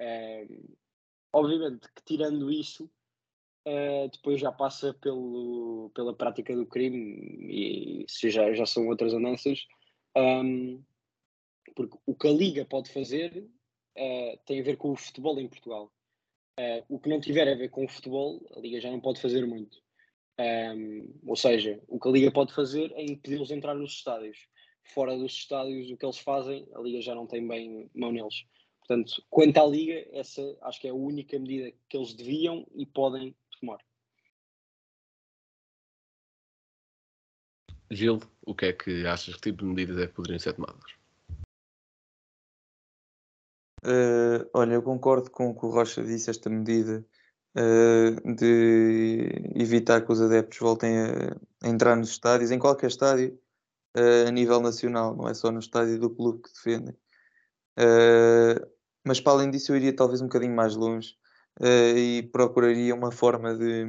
Um, 0.01 0.75
obviamente 1.33 1.89
que 1.95 2.03
tirando 2.05 2.51
isso, 2.51 2.91
uh, 3.67 4.09
depois 4.11 4.41
já 4.41 4.53
passa 4.53 4.95
pelo, 4.95 5.91
pela 5.95 6.15
prática 6.15 6.55
do 6.55 6.67
crime 6.67 6.99
e 7.51 8.05
isso 8.05 8.29
já, 8.31 8.53
já 8.53 8.67
são 8.67 8.87
outras 8.89 9.15
andanças. 9.15 9.67
Um, 10.17 10.83
porque 11.75 11.99
o 12.07 12.15
que 12.15 12.29
a 12.29 12.33
Liga 12.33 12.65
pode 12.65 12.91
fazer 12.91 13.39
uh, 13.39 14.39
tem 14.47 14.61
a 14.61 14.65
ver 14.65 14.77
com 14.77 14.93
o 14.93 14.97
futebol 14.97 15.39
em 15.41 15.49
Portugal. 15.49 15.93
Uh, 16.59 16.83
o 16.89 16.99
que 16.99 17.09
não 17.09 17.21
tiver 17.21 17.49
a 17.49 17.55
ver 17.55 17.69
com 17.69 17.85
o 17.85 17.89
futebol, 17.89 18.41
a 18.57 18.61
Liga 18.61 18.81
já 18.81 18.91
não 18.91 19.01
pode 19.01 19.21
fazer 19.21 19.47
muito. 19.47 19.83
Um, 20.39 21.15
ou 21.27 21.37
seja, 21.37 21.83
o 21.89 21.99
que 21.99 22.09
a 22.09 22.11
Liga 22.11 22.31
pode 22.31 22.53
fazer 22.53 22.93
é 22.93 23.03
impedi-los 23.03 23.49
de 23.49 23.55
entrar 23.55 23.75
nos 23.75 23.93
estádios. 23.93 24.49
Fora 24.95 25.17
dos 25.17 25.33
estádios, 25.33 25.91
o 25.91 25.97
que 25.97 26.05
eles 26.05 26.19
fazem, 26.19 26.69
a 26.75 26.81
Liga 26.81 27.01
já 27.01 27.15
não 27.15 27.27
tem 27.27 27.47
bem 27.47 27.91
mão 27.95 28.13
neles. 28.13 28.45
Portanto, 28.81 29.25
quanto 29.29 29.59
à 29.59 29.67
Liga, 29.67 30.07
essa 30.13 30.43
acho 30.63 30.81
que 30.81 30.87
é 30.87 30.91
a 30.91 30.95
única 30.95 31.39
medida 31.39 31.73
que 31.89 31.97
eles 31.97 32.15
deviam 32.15 32.67
e 32.75 32.87
podem 32.87 33.35
tomar. 33.61 33.79
Gil, 37.91 38.21
o 38.43 38.55
que 38.55 38.67
é 38.67 38.73
que 38.73 39.07
achas? 39.07 39.35
Que 39.37 39.41
tipo 39.41 39.59
de 39.59 39.65
medidas 39.65 39.99
é 39.99 40.07
que 40.07 40.15
poderiam 40.15 40.39
ser 40.39 40.53
tomadas? 40.55 40.93
Uh, 43.85 44.49
olha, 44.53 44.75
eu 44.75 44.83
concordo 44.83 45.31
com 45.31 45.51
o 45.51 45.59
que 45.59 45.65
o 45.65 45.71
Rocha 45.71 46.03
disse, 46.03 46.29
esta 46.29 46.51
medida 46.51 47.07
uh, 47.57 48.35
de 48.35 49.31
evitar 49.55 50.05
que 50.05 50.13
os 50.13 50.21
adeptos 50.21 50.59
voltem 50.59 50.99
a, 50.99 51.37
entrar 51.69 51.97
nos 51.97 52.11
estádios, 52.11 52.51
em 52.51 52.59
qualquer 52.59 52.89
estádio, 52.89 53.39
uh, 53.97 54.29
a 54.29 54.31
nível 54.31 54.61
nacional, 54.61 55.17
não 55.17 55.29
é 55.29 55.35
só 55.35 55.51
no 55.51 55.59
estádio 55.59 55.99
do 55.99 56.11
clube 56.11 56.43
que 56.43 56.53
defendem. 56.53 56.97
mas 59.05 59.21
para 59.21 59.33
além 59.33 59.51
disso, 59.51 59.73
eu 59.73 59.77
iria 59.77 59.95
talvez 59.95 60.21
um 60.21 60.27
bocadinho 60.27 60.55
mais 60.55 60.77
longe 60.77 61.17
e 61.97 62.29
procuraria 62.33 62.95
uma 62.95 63.11
forma 63.11 63.55
de, 63.55 63.87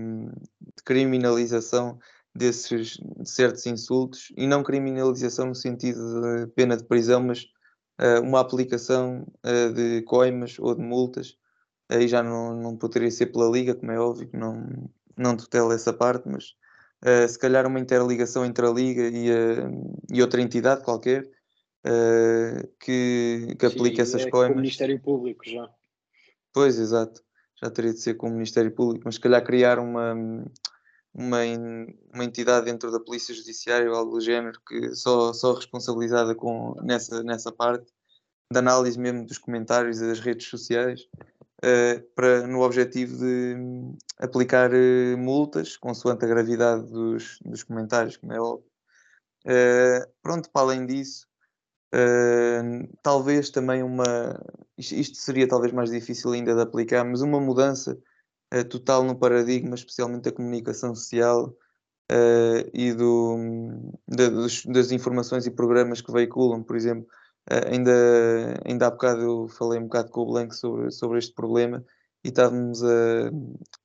criminalização 0.85 1.99
desses 2.33 2.97
de 3.17 3.29
certos 3.29 3.65
insultos 3.65 4.31
e 4.37 4.47
não 4.47 4.63
criminalização 4.63 5.47
no 5.47 5.55
sentido 5.55 6.21
de 6.21 6.47
pena 6.47 6.77
de 6.77 6.85
prisão, 6.85 7.23
mas 7.23 7.45
uma 8.23 8.39
aplicação 8.39 9.25
de 9.75 10.01
coimas 10.03 10.57
ou 10.59 10.75
de 10.75 10.81
multas. 10.81 11.37
Aí 11.89 12.07
já 12.07 12.21
não, 12.21 12.55
não 12.55 12.75
poderia 12.75 13.09
ser 13.11 13.27
pela 13.27 13.49
Liga, 13.49 13.75
como 13.75 13.91
é 13.91 13.99
óbvio 13.99 14.27
que 14.27 14.37
não, 14.37 14.89
não 15.17 15.37
tutela 15.37 15.73
essa 15.73 15.93
parte, 15.93 16.27
mas 16.27 16.55
uh, 17.05 17.27
se 17.27 17.39
calhar 17.39 17.65
uma 17.65 17.79
interligação 17.79 18.45
entre 18.45 18.65
a 18.65 18.69
Liga 18.69 19.03
e, 19.07 19.29
e 20.11 20.21
outra 20.21 20.41
entidade 20.41 20.83
qualquer 20.83 21.29
que, 22.79 23.55
que 23.57 23.65
aplique 23.65 24.01
essas 24.01 24.23
é 24.23 24.29
coimas. 24.29 24.49
Com 24.49 24.59
o 24.59 24.61
Ministério 24.61 24.99
Público 24.99 25.49
já. 25.49 25.69
Pois, 26.53 26.79
exato. 26.79 27.21
Já 27.61 27.69
teria 27.69 27.93
de 27.93 27.99
ser 27.99 28.15
com 28.15 28.27
o 28.27 28.31
Ministério 28.31 28.71
Público, 28.71 29.03
mas 29.05 29.15
se 29.15 29.21
calhar 29.21 29.43
criar 29.43 29.79
uma, 29.79 30.13
uma, 31.13 31.37
uma 32.13 32.23
entidade 32.23 32.65
dentro 32.65 32.91
da 32.91 32.99
Polícia 32.99 33.33
Judiciária 33.33 33.89
ou 33.89 33.95
algo 33.95 34.11
do 34.11 34.21
género 34.21 34.59
que 34.67 34.95
só, 34.95 35.33
só 35.33 35.53
responsabilizada 35.53 36.35
com, 36.35 36.75
nessa, 36.83 37.23
nessa 37.23 37.51
parte 37.51 37.91
da 38.51 38.59
análise 38.59 38.99
mesmo 38.99 39.25
dos 39.25 39.37
comentários 39.37 39.99
e 39.99 40.07
das 40.07 40.19
redes 40.19 40.47
sociais 40.47 41.01
uh, 41.01 41.36
para, 42.15 42.45
no 42.45 42.61
objetivo 42.61 43.17
de 43.17 43.55
aplicar 44.19 44.71
uh, 44.71 45.17
multas 45.17 45.75
consoante 45.77 46.25
a 46.25 46.27
gravidade 46.27 46.85
dos, 46.91 47.39
dos 47.43 47.63
comentários, 47.63 48.17
como 48.17 48.33
é 48.33 48.39
óbvio. 48.39 48.69
Uh, 49.45 50.11
pronto, 50.21 50.49
para 50.51 50.61
além 50.61 50.85
disso, 50.85 51.27
talvez 53.01 53.49
também 53.49 53.81
uma. 53.81 54.39
Isto, 54.77 55.17
seria 55.17 55.47
talvez 55.47 55.73
mais 55.73 55.89
difícil 55.89 56.31
ainda 56.31 56.53
de 56.53 56.61
aplicar, 56.61 57.03
mas 57.03 57.21
uma 57.21 57.39
mudança 57.39 57.97
uh, 58.53 58.63
total 58.65 59.03
no 59.03 59.17
paradigma, 59.17 59.75
especialmente 59.75 60.23
da 60.23 60.31
comunicação 60.31 60.93
social 60.93 61.55
uh, 62.11 62.69
e 62.73 62.93
do, 62.93 63.37
de, 64.07 64.29
dos, 64.29 64.65
das 64.65 64.91
informações 64.91 65.45
e 65.45 65.51
programas 65.51 66.01
que 66.01 66.11
veiculam. 66.11 66.63
Por 66.63 66.75
exemplo, 66.75 67.07
uh, 67.51 67.73
ainda, 67.73 68.61
ainda 68.65 68.87
há 68.87 68.91
bocado 68.91 69.21
eu 69.21 69.47
falei 69.47 69.79
um 69.79 69.83
bocado 69.83 70.11
com 70.11 70.21
o 70.21 70.25
Blanco 70.25 70.55
sobre, 70.55 70.91
sobre 70.91 71.19
este 71.19 71.33
problema 71.33 71.83
e 72.23 72.29
estávamos 72.29 72.83
a, 72.83 73.31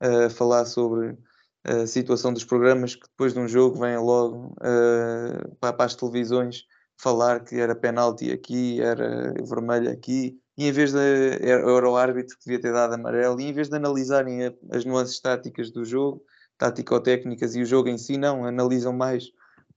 a 0.00 0.30
falar 0.30 0.64
sobre 0.64 1.16
a 1.64 1.86
situação 1.86 2.32
dos 2.32 2.44
programas 2.44 2.94
que 2.94 3.06
depois 3.08 3.32
de 3.32 3.38
um 3.38 3.46
jogo 3.46 3.78
vêm 3.78 3.96
logo 3.96 4.54
para, 5.60 5.72
para 5.72 5.84
as 5.84 5.94
televisões 5.94 6.66
falar 7.02 7.40
que 7.44 7.56
era 7.56 7.74
penalti 7.74 8.30
aqui, 8.30 8.80
era 8.80 9.34
vermelho 9.44 9.90
aqui, 9.90 10.38
e 10.56 10.68
em 10.68 10.72
vez 10.72 10.92
de 10.92 10.98
era 11.40 11.66
o 11.66 11.96
árbitro 11.96 12.36
que 12.38 12.44
devia 12.44 12.60
ter 12.60 12.72
dado 12.72 12.94
amarelo, 12.94 13.40
e 13.40 13.44
em 13.44 13.52
vez 13.52 13.68
de 13.68 13.76
analisarem 13.76 14.46
a, 14.46 14.52
as 14.70 14.84
nuances 14.84 15.18
táticas 15.18 15.70
do 15.70 15.84
jogo, 15.84 16.22
tático-técnicas 16.56 17.56
e 17.56 17.62
o 17.62 17.66
jogo 17.66 17.88
em 17.88 17.98
si, 17.98 18.16
não, 18.16 18.44
analisam 18.44 18.92
mais 18.92 19.32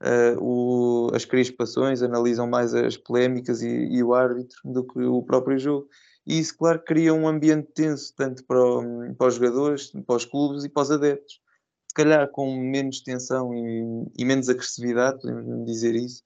uh, 0.06 0.40
o, 0.42 1.10
as 1.14 1.26
crispações, 1.26 2.02
analisam 2.02 2.48
mais 2.48 2.74
as 2.74 2.96
polémicas 2.96 3.62
e, 3.62 3.68
e, 3.68 4.04
o 4.04 4.14
árbitro 4.14 4.58
do 4.64 4.86
que 4.86 5.00
o 5.00 5.24
próprio 5.24 5.58
jogo. 5.58 5.88
E 6.26 6.40
isso, 6.40 6.58
claro, 6.58 6.82
cria 6.84 7.14
um 7.14 7.28
ambiente 7.28 7.72
tenso, 7.74 8.14
tanto 8.16 8.44
para, 8.46 8.64
o, 8.64 9.16
para 9.16 9.28
os 9.28 9.36
jogadores, 9.36 9.92
para 10.06 10.16
os 10.16 10.26
clubes 10.26 10.64
e 10.64 10.70
para 10.70 10.84
os 10.84 10.92
adeptos. 10.92 11.40
Se 11.90 11.96
calhar 11.96 12.30
com 12.30 12.56
menos 12.56 13.02
tensão 13.02 13.54
e, 13.54 14.06
e 14.18 14.26
menos 14.26 14.50
agressividade, 14.50 15.22
podemos 15.22 15.66
dizer 15.66 15.96
isso, 15.96 16.24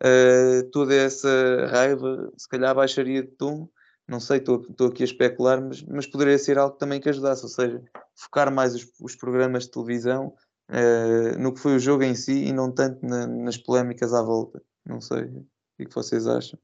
uh, 0.00 0.68
toda 0.70 0.94
essa 0.94 1.66
raiva 1.70 2.32
se 2.36 2.48
calhar 2.48 2.74
baixaria 2.74 3.22
de 3.22 3.30
tom 3.30 3.68
não 4.10 4.18
sei, 4.18 4.38
estou 4.38 4.88
aqui 4.88 5.04
a 5.04 5.06
especular, 5.06 5.62
mas, 5.62 5.82
mas 5.84 6.04
poderia 6.04 6.36
ser 6.36 6.58
algo 6.58 6.76
também 6.76 7.00
que 7.00 7.08
ajudasse, 7.08 7.44
ou 7.44 7.48
seja, 7.48 7.80
focar 8.16 8.52
mais 8.52 8.74
os, 8.74 8.84
os 9.00 9.14
programas 9.14 9.64
de 9.64 9.70
televisão 9.70 10.34
uh, 10.70 11.38
no 11.38 11.52
que 11.52 11.60
foi 11.60 11.76
o 11.76 11.78
jogo 11.78 12.02
em 12.02 12.14
si 12.14 12.44
e 12.46 12.52
não 12.52 12.70
tanto 12.70 13.04
na, 13.04 13.26
nas 13.26 13.56
polémicas 13.56 14.14
à 14.14 14.22
volta. 14.22 14.62
Não 14.86 15.00
sei 15.00 15.24
o 15.24 15.46
que, 15.76 15.84
é 15.84 15.88
vocês 15.92 16.26
acham. 16.26 16.58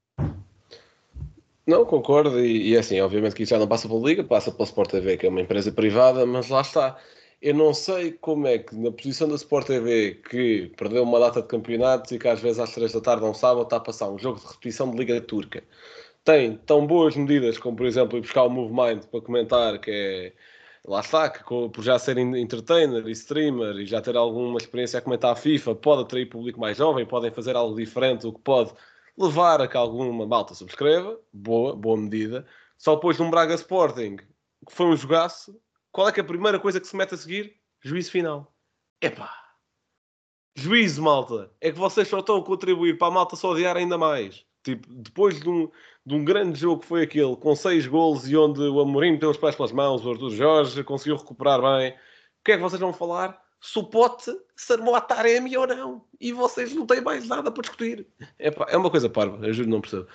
Não, 1.67 1.85
concordo, 1.85 2.39
e, 2.39 2.71
e 2.71 2.77
é 2.77 2.79
assim, 2.79 3.01
obviamente 3.01 3.35
que 3.35 3.43
isso 3.43 3.51
já 3.51 3.59
não 3.59 3.67
passa 3.67 3.89
pela 3.89 4.01
Liga, 4.01 4.23
passa 4.23 4.53
pela 4.53 4.65
Sport 4.65 4.91
TV, 4.91 5.17
que 5.17 5.27
é 5.27 5.29
uma 5.29 5.41
empresa 5.41 5.73
privada, 5.73 6.25
mas 6.25 6.49
lá 6.49 6.61
está. 6.61 6.97
Eu 7.43 7.55
não 7.55 7.75
sei 7.75 8.13
como 8.13 8.47
é 8.47 8.59
que, 8.59 8.75
na 8.75 8.91
posição 8.91 9.29
da 9.29 9.35
Sport 9.35 9.67
TV, 9.67 10.21
que 10.31 10.73
perdeu 10.77 11.03
uma 11.03 11.19
data 11.19 11.43
de 11.43 11.49
campeonatos 11.49 12.13
e 12.13 12.19
que 12.19 12.29
às 12.29 12.41
vezes 12.41 12.61
às 12.61 12.73
3 12.73 12.93
da 12.93 13.01
tarde, 13.01 13.25
um 13.25 13.35
sábado, 13.35 13.63
está 13.63 13.77
a 13.77 13.81
passar 13.81 14.09
um 14.09 14.19
jogo 14.19 14.41
de 14.41 14.47
repetição 14.47 14.91
de 14.91 14.97
Liga 14.97 15.21
Turca 15.21 15.63
tem 16.27 16.57
tão 16.67 16.85
boas 16.85 17.17
medidas 17.17 17.57
como, 17.57 17.77
por 17.77 17.87
exemplo, 17.87 18.19
ir 18.19 18.21
buscar 18.21 18.43
o 18.43 18.51
MoveMind 18.51 19.05
para 19.07 19.21
comentar, 19.21 19.79
que 19.81 19.91
é 19.93 20.33
lá 20.87 21.01
está, 21.01 21.29
que 21.29 21.43
por 21.43 21.83
já 21.83 21.99
ser 21.99 22.17
entertainer 22.19 23.07
e 23.07 23.13
streamer 23.13 23.77
e 23.77 23.87
já 23.87 24.01
ter 24.01 24.17
alguma 24.17 24.59
experiência 24.59 24.99
a 24.99 25.03
comentar 25.03 25.33
a 25.33 25.37
FIFA, 25.37 25.75
pode 25.75 26.03
atrair 26.03 26.27
público 26.27 26.61
mais 26.61 26.77
jovem, 26.77 27.05
podem 27.05 27.31
fazer 27.31 27.57
algo 27.57 27.75
diferente, 27.75 28.27
o 28.27 28.33
que 28.33 28.41
pode 28.41 28.73
levar 29.19 29.61
a 29.61 29.69
que 29.69 29.77
alguma 29.77 30.27
malta 30.27 30.55
subscreva. 30.55 31.19
Boa, 31.33 31.75
boa 31.75 31.97
medida. 31.97 32.47
Só 32.79 32.95
depois 32.95 33.17
de 33.17 33.23
um 33.23 33.31
Braga 33.31 33.55
Sporting, 33.55 34.17
que 34.17 34.73
foi 34.73 34.87
um 34.87 34.97
jogaço, 34.97 35.59
qual 35.91 36.09
é 36.09 36.13
que 36.13 36.21
é 36.21 36.23
a 36.23 36.27
primeira 36.27 36.61
coisa 36.61 36.81
que 36.81 36.87
se 36.87 36.97
mete 36.97 37.15
a 37.15 37.19
seguir? 37.19 37.57
Juízo 37.83 38.11
final. 38.11 38.55
Epá! 39.01 39.33
Juízo, 40.55 41.03
malta! 41.03 41.51
É 41.61 41.73
que 41.73 41.79
vocês 41.79 42.07
só 42.09 42.21
estão 42.21 42.37
a 42.37 42.45
contribuir 42.45 42.97
para 42.97 43.09
a 43.09 43.11
malta 43.11 43.37
só 43.37 43.51
odiar 43.51 43.77
ainda 43.77 43.99
mais. 43.99 44.45
Tipo, 44.63 44.89
depois 44.95 45.41
de 45.41 45.49
um, 45.49 45.71
de 46.07 46.15
um 46.15 46.25
grande 46.25 46.59
jogo 46.59 46.83
que 46.83 46.87
foi 46.87 47.03
aquele, 47.03 47.35
com 47.35 47.57
seis 47.57 47.85
golos 47.85 48.31
e 48.31 48.37
onde 48.37 48.61
o 48.61 48.81
Amorim 48.81 49.13
meteu 49.13 49.29
os 49.29 49.37
pés 49.37 49.57
pelas 49.57 49.73
mãos, 49.73 50.07
o 50.07 50.11
Arthur 50.13 50.31
Jorge 50.31 50.85
conseguiu 50.85 51.17
recuperar 51.17 51.61
bem, 51.61 51.91
o 51.91 52.45
que 52.45 52.53
é 52.53 52.57
que 52.57 52.63
vocês 52.63 52.81
vão 52.81 52.93
falar? 52.93 53.45
pote 53.91 54.31
se 54.55 54.73
armou 54.73 54.95
a 54.95 55.01
Taremi 55.01 55.57
ou 55.57 55.67
não. 55.67 56.05
E 56.21 56.33
vocês 56.33 56.73
não 56.73 56.87
têm 56.87 57.01
mais 57.01 57.27
nada 57.27 57.51
para 57.51 57.63
discutir. 57.63 58.07
É, 58.39 58.51
pá, 58.51 58.67
é 58.69 58.77
uma 58.77 58.91
coisa 58.91 59.09
parva, 59.09 59.45
eu 59.45 59.53
juro, 59.53 59.69
não 59.69 59.81
percebo. 59.81 60.07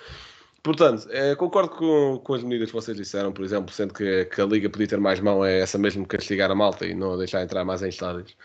Portanto, 0.62 1.08
é, 1.10 1.34
concordo 1.34 1.70
com, 1.70 2.20
com 2.24 2.34
as 2.34 2.42
medidas 2.42 2.68
que 2.68 2.74
vocês 2.74 2.96
disseram, 2.96 3.32
por 3.32 3.44
exemplo, 3.44 3.74
sendo 3.74 3.92
que, 3.92 4.24
que, 4.26 4.40
a 4.40 4.46
Liga 4.46 4.70
podia 4.70 4.86
ter 4.86 5.00
mais 5.00 5.20
mão, 5.20 5.44
é 5.44 5.60
essa 5.60 5.76
mesmo 5.76 6.06
castigar 6.06 6.50
a 6.50 6.54
malta 6.54 6.86
e 6.86 6.94
não 6.94 7.18
deixar 7.18 7.42
entrar 7.42 7.64
mais 7.64 7.82
em 7.82 7.88
estádios. 7.88 8.36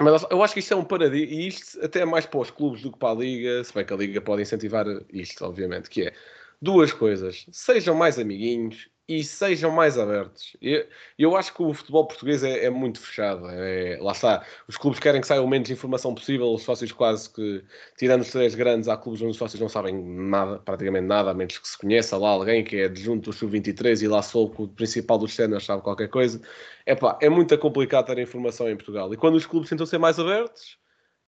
Mas 0.00 0.24
eu 0.30 0.42
acho 0.42 0.54
que 0.54 0.60
isto 0.60 0.72
é 0.72 0.76
um 0.76 0.84
paradigma, 0.84 1.34
e 1.34 1.48
isto 1.48 1.84
até 1.84 2.00
é 2.00 2.04
mais 2.04 2.26
para 2.26 2.40
os 2.40 2.50
clubes 2.50 2.82
do 2.82 2.92
que 2.92 2.98
para 2.98 3.10
a 3.10 3.14
Liga, 3.14 3.64
se 3.64 3.74
bem 3.74 3.84
que 3.84 3.92
a 3.92 3.96
Liga 3.96 4.20
pode 4.20 4.42
incentivar 4.42 4.86
isto, 5.12 5.44
obviamente, 5.44 5.90
que 5.90 6.02
é 6.02 6.14
duas 6.60 6.92
coisas. 6.92 7.46
Sejam 7.50 7.94
mais 7.94 8.18
amiguinhos 8.18 8.88
e 9.08 9.22
sejam 9.22 9.70
mais 9.70 9.96
abertos. 9.96 10.56
Eu, 10.60 10.84
eu 11.16 11.36
acho 11.36 11.54
que 11.54 11.62
o 11.62 11.72
futebol 11.72 12.06
português 12.06 12.42
é, 12.42 12.64
é 12.64 12.70
muito 12.70 13.00
fechado. 13.00 13.48
É, 13.48 13.98
lá 14.00 14.12
está. 14.12 14.44
Os 14.66 14.76
clubes 14.76 14.98
querem 14.98 15.20
que 15.20 15.26
saia 15.26 15.40
o 15.40 15.48
menos 15.48 15.70
informação 15.70 16.14
possível. 16.14 16.52
Os 16.52 16.62
sócios 16.62 16.90
quase 16.90 17.30
que, 17.32 17.62
tirando 17.96 18.22
os 18.22 18.30
três 18.30 18.54
grandes, 18.54 18.88
há 18.88 18.96
clubes 18.96 19.22
onde 19.22 19.30
os 19.30 19.36
sócios 19.36 19.60
não 19.60 19.68
sabem 19.68 19.94
nada, 19.94 20.58
praticamente 20.58 21.06
nada, 21.06 21.30
a 21.30 21.34
menos 21.34 21.56
que 21.58 21.68
se 21.68 21.78
conheça 21.78 22.16
lá 22.16 22.30
alguém 22.30 22.64
que 22.64 22.78
é 22.78 22.84
adjunto 22.86 23.30
do 23.30 23.36
Sub-23 23.36 24.02
e 24.02 24.08
lá 24.08 24.22
sou 24.22 24.52
o 24.58 24.68
principal 24.68 25.18
dos 25.18 25.34
cenas 25.34 25.64
sabe 25.64 25.82
qualquer 25.82 26.08
coisa. 26.08 26.40
Epá, 26.84 27.16
é 27.20 27.28
muito 27.28 27.56
complicado 27.58 28.06
ter 28.06 28.18
informação 28.18 28.68
em 28.68 28.76
Portugal. 28.76 29.12
E 29.14 29.16
quando 29.16 29.36
os 29.36 29.46
clubes 29.46 29.70
tentam 29.70 29.86
ser 29.86 29.98
mais 29.98 30.18
abertos, 30.18 30.78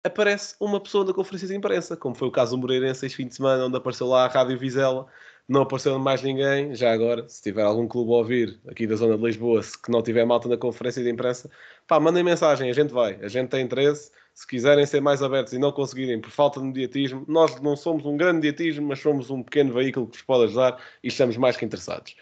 aparece 0.04 0.54
uma 0.60 0.80
pessoa 0.80 1.04
na 1.04 1.12
conferência 1.12 1.48
de 1.48 1.56
imprensa, 1.56 1.96
como 1.96 2.14
foi 2.14 2.28
o 2.28 2.32
caso 2.32 2.52
do 2.52 2.58
Moreirense 2.58 3.06
este 3.06 3.16
fim 3.16 3.26
de 3.26 3.34
semana, 3.34 3.66
onde 3.66 3.76
apareceu 3.76 4.06
lá 4.06 4.24
a 4.24 4.28
Rádio 4.28 4.58
Vizela 4.58 5.06
não 5.48 5.62
apareceu 5.62 5.98
mais 5.98 6.22
ninguém. 6.22 6.74
Já 6.74 6.92
agora, 6.92 7.26
se 7.28 7.42
tiver 7.42 7.62
algum 7.62 7.88
clube 7.88 8.12
a 8.12 8.16
ouvir 8.16 8.60
aqui 8.68 8.86
da 8.86 8.96
zona 8.96 9.16
de 9.16 9.24
Lisboa, 9.24 9.62
se 9.62 9.80
que 9.80 9.90
não 9.90 10.02
tiver 10.02 10.24
malta 10.26 10.48
na 10.48 10.56
conferência 10.58 11.02
de 11.02 11.10
imprensa, 11.10 11.50
pá, 11.86 11.98
mandem 11.98 12.22
mensagem, 12.22 12.68
a 12.68 12.72
gente 12.72 12.92
vai, 12.92 13.18
a 13.22 13.28
gente 13.28 13.48
tem 13.48 13.64
interesse. 13.64 14.10
Se 14.34 14.46
quiserem 14.46 14.86
ser 14.86 15.00
mais 15.00 15.20
abertos 15.20 15.52
e 15.52 15.58
não 15.58 15.72
conseguirem 15.72 16.20
por 16.20 16.30
falta 16.30 16.60
de 16.60 16.66
mediatismo, 16.66 17.24
nós 17.26 17.60
não 17.60 17.74
somos 17.74 18.06
um 18.06 18.16
grande 18.16 18.34
mediatismo, 18.36 18.86
mas 18.86 19.00
somos 19.00 19.30
um 19.30 19.42
pequeno 19.42 19.72
veículo 19.72 20.06
que 20.06 20.18
vos 20.18 20.22
pode 20.22 20.44
ajudar 20.44 20.80
e 21.02 21.08
estamos 21.08 21.36
mais 21.36 21.56
que 21.56 21.64
interessados. 21.64 22.14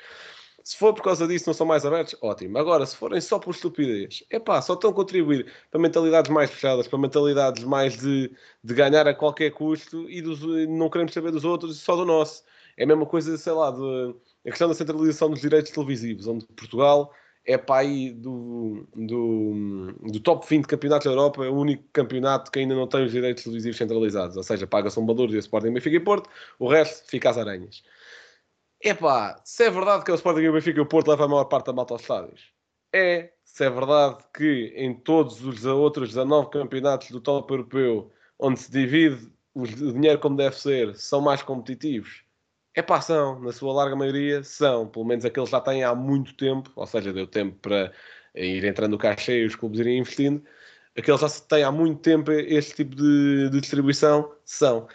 Se 0.67 0.77
for 0.77 0.93
por 0.93 1.05
causa 1.05 1.29
disso 1.29 1.45
não 1.47 1.55
são 1.55 1.65
mais 1.65 1.87
abertos, 1.87 2.17
ótimo. 2.21 2.59
Agora, 2.59 2.85
se 2.85 2.97
forem 2.97 3.21
só 3.21 3.39
por 3.39 3.53
estupidez, 3.55 4.25
é 4.29 4.41
pá, 4.41 4.61
só 4.61 4.75
estão 4.75 4.91
a 4.91 4.93
contribuir 4.93 5.47
para 5.71 5.81
mentalidades 5.81 6.29
mais 6.29 6.51
fechadas, 6.51 6.89
para 6.89 6.99
mentalidades 6.99 7.63
mais 7.63 7.97
de, 7.97 8.33
de 8.65 8.75
ganhar 8.75 9.07
a 9.07 9.15
qualquer 9.15 9.53
custo 9.53 10.11
e 10.11 10.21
dos, 10.21 10.41
não 10.69 10.91
queremos 10.91 11.15
saber 11.15 11.31
dos 11.31 11.45
outros 11.45 11.79
só 11.79 11.95
do 11.95 12.05
nosso. 12.05 12.43
É 12.77 12.83
a 12.83 12.87
mesma 12.87 13.07
coisa, 13.07 13.39
sei 13.39 13.53
lá, 13.53 13.71
de, 13.71 14.17
a 14.45 14.51
questão 14.51 14.67
da 14.67 14.75
centralização 14.75 15.31
dos 15.31 15.41
direitos 15.41 15.71
televisivos, 15.71 16.27
onde 16.27 16.45
Portugal 16.47 17.13
é 17.47 17.63
aí 17.73 18.11
do, 18.11 18.89
do, 18.93 19.93
do 20.03 20.19
top 20.19 20.45
20 20.49 20.67
campeonatos 20.67 21.05
da 21.05 21.13
Europa, 21.13 21.45
é 21.45 21.49
o 21.49 21.55
único 21.55 21.85
campeonato 21.93 22.51
que 22.51 22.59
ainda 22.59 22.75
não 22.75 22.89
tem 22.89 23.05
os 23.05 23.13
direitos 23.13 23.45
televisivos 23.45 23.79
centralizados. 23.79 24.37
Ou 24.37 24.43
seja, 24.43 24.67
paga-se 24.67 24.99
um 24.99 25.07
valor 25.07 25.31
e 25.31 25.37
o 25.37 25.39
Sporting 25.39 25.73
Benfica 25.73 25.95
e 25.95 26.01
Porto, 26.01 26.29
o 26.59 26.69
resto 26.69 27.09
fica 27.09 27.31
às 27.31 27.39
aranhas. 27.39 27.85
É 28.83 28.95
pá, 28.95 29.41
se 29.45 29.65
é 29.65 29.71
verdade 29.71 30.05
que 30.05 30.13
o 30.13 30.15
Sporting 30.15 30.51
Benfica 30.53 30.79
e 30.79 30.83
o 30.83 30.87
Porto 30.87 31.09
levam 31.09 31.27
a 31.27 31.29
maior 31.29 31.45
parte 31.45 31.67
da 31.67 31.73
malta 31.73 31.95
aos 31.95 32.03
estádios. 32.03 32.53
É, 32.93 33.33
se 33.45 33.65
é 33.65 33.71
verdade 33.71 34.19
que 34.35 34.73
em 34.77 34.95
todos 34.95 35.43
os 35.45 35.65
outros 35.65 36.11
19 36.11 36.51
campeonatos 36.51 37.11
do 37.11 37.21
top 37.21 37.53
europeu, 37.53 38.13
onde 38.39 38.61
se 38.61 38.71
divide 38.71 39.31
o 39.55 39.67
dinheiro 39.67 40.19
como 40.19 40.37
deve 40.37 40.57
ser, 40.57 40.95
são 40.97 41.21
mais 41.21 41.43
competitivos 41.43 42.27
é 42.77 42.83
pá, 42.83 43.01
são, 43.01 43.41
na 43.41 43.53
sua 43.53 43.73
larga 43.73 43.97
maioria, 43.97 44.43
são. 44.45 44.87
Pelo 44.87 45.07
menos 45.07 45.25
aqueles 45.25 45.49
já 45.49 45.61
têm 45.61 45.83
há 45.83 45.95
muito 45.95 46.35
tempo, 46.35 46.71
ou 46.77 46.87
seja, 46.87 47.13
deu 47.13 47.27
tempo 47.27 47.57
para 47.61 47.91
ir 48.35 48.65
entrando 48.65 48.95
o 48.95 48.99
caixa 48.99 49.33
e 49.33 49.47
os 49.47 49.57
clubes 49.57 49.81
irem 49.81 49.99
investindo. 49.99 50.45
Aqueles 50.97 51.21
já 51.21 51.29
têm 51.29 51.65
há 51.65 51.73
muito 51.73 52.01
tempo 52.03 52.31
este 52.31 52.75
tipo 52.77 52.95
de, 52.95 53.49
de 53.51 53.61
distribuição, 53.61 54.31
são. 54.45 54.89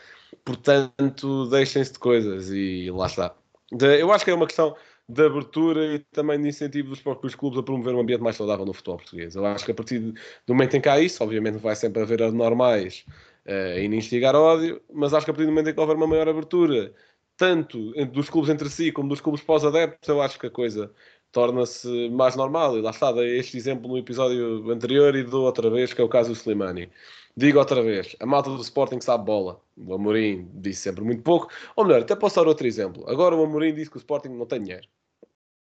Portanto, 0.46 1.48
deixem-se 1.50 1.94
de 1.94 2.00
coisas 2.00 2.50
e 2.52 2.90
lá 2.92 3.08
está. 3.08 3.36
De, 3.72 4.00
eu 4.00 4.12
acho 4.12 4.26
que 4.26 4.32
é 4.32 4.34
uma 4.34 4.48
questão 4.48 4.76
de 5.08 5.26
abertura 5.26 5.96
e 5.96 6.00
também 6.00 6.42
de 6.42 6.50
incentivo 6.50 6.90
dos 6.90 7.02
próprios 7.02 7.36
clubes 7.36 7.60
a 7.60 7.64
promover 7.64 7.94
um 7.96 8.00
ambiente 8.00 8.22
mais 8.22 8.36
saudável 8.36 8.66
no 8.66 8.74
futebol 8.74 8.98
português. 8.98 9.36
Eu 9.36 9.46
acho 9.46 9.66
que 9.66 9.72
a 9.72 9.74
partir 9.76 10.00
do 10.00 10.54
momento 10.54 10.76
em 10.78 10.82
que 10.82 10.90
há 10.90 11.00
isso, 11.00 11.24
obviamente 11.24 11.58
vai 11.58 11.76
sempre 11.76 12.02
haver 12.02 12.22
anormais 12.24 13.06
uh, 13.46 13.80
e 13.80 13.86
instigar 13.86 14.36
ódio, 14.36 14.82
mas 14.94 15.14
acho 15.14 15.26
que 15.26 15.32
a 15.32 15.34
partir 15.34 15.46
do 15.46 15.52
momento 15.52 15.70
em 15.70 15.74
que 15.74 15.80
houver 15.80 15.96
uma 15.96 16.08
maior 16.08 16.30
abertura 16.30 16.94
tanto 17.36 17.92
dos 18.06 18.30
clubes 18.30 18.50
entre 18.50 18.70
si 18.70 18.92
como 18.92 19.10
dos 19.10 19.20
clubes 19.20 19.42
pós-adeptos, 19.42 20.08
eu 20.08 20.22
acho 20.22 20.40
que 20.40 20.48
a 20.48 20.52
coisa 20.52 20.94
torna-se 21.32 22.10
mais 22.10 22.36
normal. 22.36 22.78
E 22.78 22.82
lá 22.82 22.92
está, 22.92 23.12
dei 23.12 23.40
este 23.40 23.58
exemplo 23.58 23.88
no 23.88 23.98
episódio 23.98 24.70
anterior 24.72 25.16
e 25.16 25.24
dou 25.24 25.46
outra 25.46 25.70
vez, 25.70 25.94
que 25.94 26.02
é 26.02 26.04
o 26.04 26.10
caso 26.10 26.30
do 26.30 26.36
Slimani. 26.36 26.92
Digo 27.36 27.60
outra 27.60 27.82
vez, 27.82 28.16
a 28.20 28.26
malta 28.26 28.50
do 28.50 28.62
Sporting 28.62 29.00
sabe 29.00 29.26
bola. 29.26 29.62
O 29.78 29.94
Amorim 29.94 30.50
disse 30.56 30.82
sempre 30.82 31.04
muito 31.04 31.24
pouco. 31.24 31.50
Ou 31.76 31.86
melhor, 31.86 32.02
até 32.02 32.16
posso 32.16 32.36
dar 32.36 32.48
outro 32.48 32.68
exemplo. 32.68 33.10
Agora 33.10 33.36
o 33.36 33.44
Amorim 33.44 33.74
disse 33.74 33.90
que 33.90 33.98
o 33.98 34.00
Sporting 34.00 34.30
não 34.30 34.46
tem 34.46 34.62
dinheiro. 34.62 34.88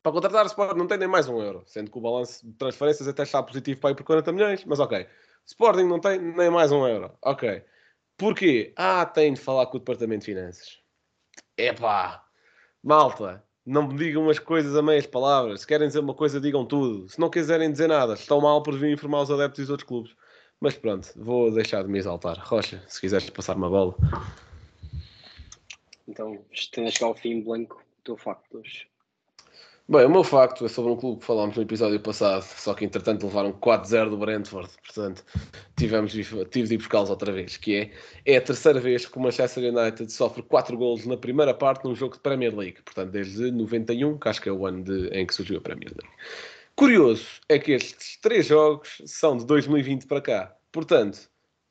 Para 0.03 0.13
contratar 0.13 0.45
o 0.45 0.49
Sporting 0.49 0.77
não 0.77 0.89
tem 0.89 0.99
nem 0.99 1.07
mais 1.09 1.29
um 1.29 1.41
euro, 1.41 1.63
sendo 1.67 1.91
que 1.91 1.97
o 1.97 2.01
balanço 2.01 2.45
de 2.45 2.53
transferências 2.55 3.07
até 3.07 3.23
está 3.23 3.41
positivo 3.43 3.81
para 3.81 3.93
ir 3.93 3.95
por 3.95 4.05
40 4.05 4.33
milhões, 4.33 4.65
mas 4.65 4.81
ok. 4.81 5.07
Sporting 5.47 5.85
não 5.85 6.01
tem 6.01 6.19
nem 6.19 6.51
mais 6.51 6.73
um 6.73 6.87
euro. 6.87 7.13
Ok. 7.23 7.65
Porquê? 8.17 8.73
Ah, 8.77 9.07
tem 9.07 9.33
de 9.33 9.41
falar 9.41 9.67
com 9.67 9.77
o 9.77 9.81
Departamento 9.81 10.27
de 10.27 10.33
Finanças. 10.33 10.81
Epá, 11.57 12.25
malta, 12.83 13.45
não 13.65 13.89
me 13.89 13.97
digam 13.97 14.29
as 14.29 14.39
coisas 14.39 14.77
a 14.77 14.83
meias 14.83 15.07
palavras. 15.07 15.61
Se 15.61 15.67
querem 15.67 15.87
dizer 15.87 16.01
uma 16.01 16.15
coisa, 16.15 16.41
digam 16.41 16.67
tudo. 16.67 17.09
Se 17.09 17.19
não 17.19 17.31
quiserem 17.31 17.71
dizer 17.71 17.89
nada, 17.89 18.15
estão 18.15 18.41
mal 18.41 18.63
por 18.63 18.77
vir 18.77 18.93
informar 18.93 19.23
os 19.23 19.31
adeptos 19.31 19.61
dos 19.61 19.71
outros 19.71 19.89
clubes. 19.89 20.17
Mas 20.61 20.75
pronto, 20.77 21.09
vou 21.17 21.53
deixar 21.53 21.83
de 21.83 21.89
me 21.89 21.99
exaltar. 21.99 22.39
Rocha, 22.39 22.83
se 22.87 23.01
quiseres 23.01 23.29
passar 23.31 23.57
uma 23.57 23.69
bola. 23.69 23.95
Então, 26.07 26.45
estando 26.53 26.89
a 26.89 26.91
chegar 26.91 27.07
ao 27.07 27.15
fim, 27.15 27.41
Blanco, 27.41 27.83
o 28.01 28.03
teu 28.05 28.17
facto 28.17 28.59
hoje. 28.59 28.87
Bem, 29.93 30.07
o 30.07 30.09
meu 30.09 30.25
facto 30.25 30.65
é 30.65 30.71
sobre 30.71 30.91
um 30.91 30.97
clube 30.97 31.21
que 31.21 31.27
falámos 31.27 31.55
no 31.55 31.63
episódio 31.63 32.01
passado, 32.01 32.45
só 32.45 32.73
que 32.73 32.83
entretanto 32.83 33.27
levaram 33.27 33.53
4-0 33.53 34.09
do 34.09 34.17
Brentford, 34.17 34.71
portanto 34.83 35.23
tivemos, 35.77 36.13
tive 36.13 36.47
de 36.51 36.75
ir 36.75 36.79
buscá-los 36.79 37.11
outra 37.11 37.31
vez, 37.31 37.59
que 37.59 37.77
é, 37.77 37.91
é 38.25 38.39
a 38.39 38.41
terceira 38.41 38.81
vez 38.81 39.05
que 39.05 39.19
o 39.19 39.21
Manchester 39.21 39.71
United 39.71 40.11
sofre 40.11 40.43
4 40.45 40.79
golos 40.79 41.05
na 41.05 41.19
primeira 41.19 41.53
parte 41.53 41.85
num 41.85 41.95
jogo 41.95 42.15
de 42.15 42.21
Premier 42.21 42.57
League, 42.57 42.81
portanto 42.81 43.11
desde 43.11 43.51
91, 43.51 44.19
que 44.19 44.29
acho 44.31 44.41
que 44.41 44.49
é 44.49 44.53
o 44.53 44.65
ano 44.65 44.83
de, 44.83 45.09
em 45.09 45.27
que 45.27 45.35
surgiu 45.35 45.59
a 45.59 45.61
Premier 45.61 45.91
League. 45.91 46.17
Curioso 46.75 47.27
é 47.47 47.59
que 47.59 47.73
estes 47.73 48.17
três 48.17 48.47
jogos 48.47 49.03
são 49.05 49.37
de 49.37 49.45
2020 49.45 50.07
para 50.07 50.23
cá, 50.23 50.57
portanto 50.73 51.29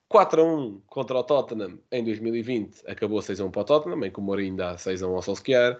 4 0.09 0.41
a 0.41 0.43
1 0.43 0.81
contra 0.85 1.17
o 1.17 1.23
Tottenham 1.23 1.79
em 1.91 2.03
2020, 2.03 2.83
acabou 2.85 3.19
6 3.19 3.41
a 3.41 3.45
1 3.45 3.49
para 3.49 3.61
o 3.61 3.65
Tottenham, 3.65 4.05
em 4.05 4.11
que 4.11 4.19
o 4.19 4.21
Mourinho 4.21 4.57
dá 4.57 4.77
6 4.77 5.01
a 5.01 5.07
1 5.07 5.15
ao 5.15 5.21
Solskjaer, 5.23 5.79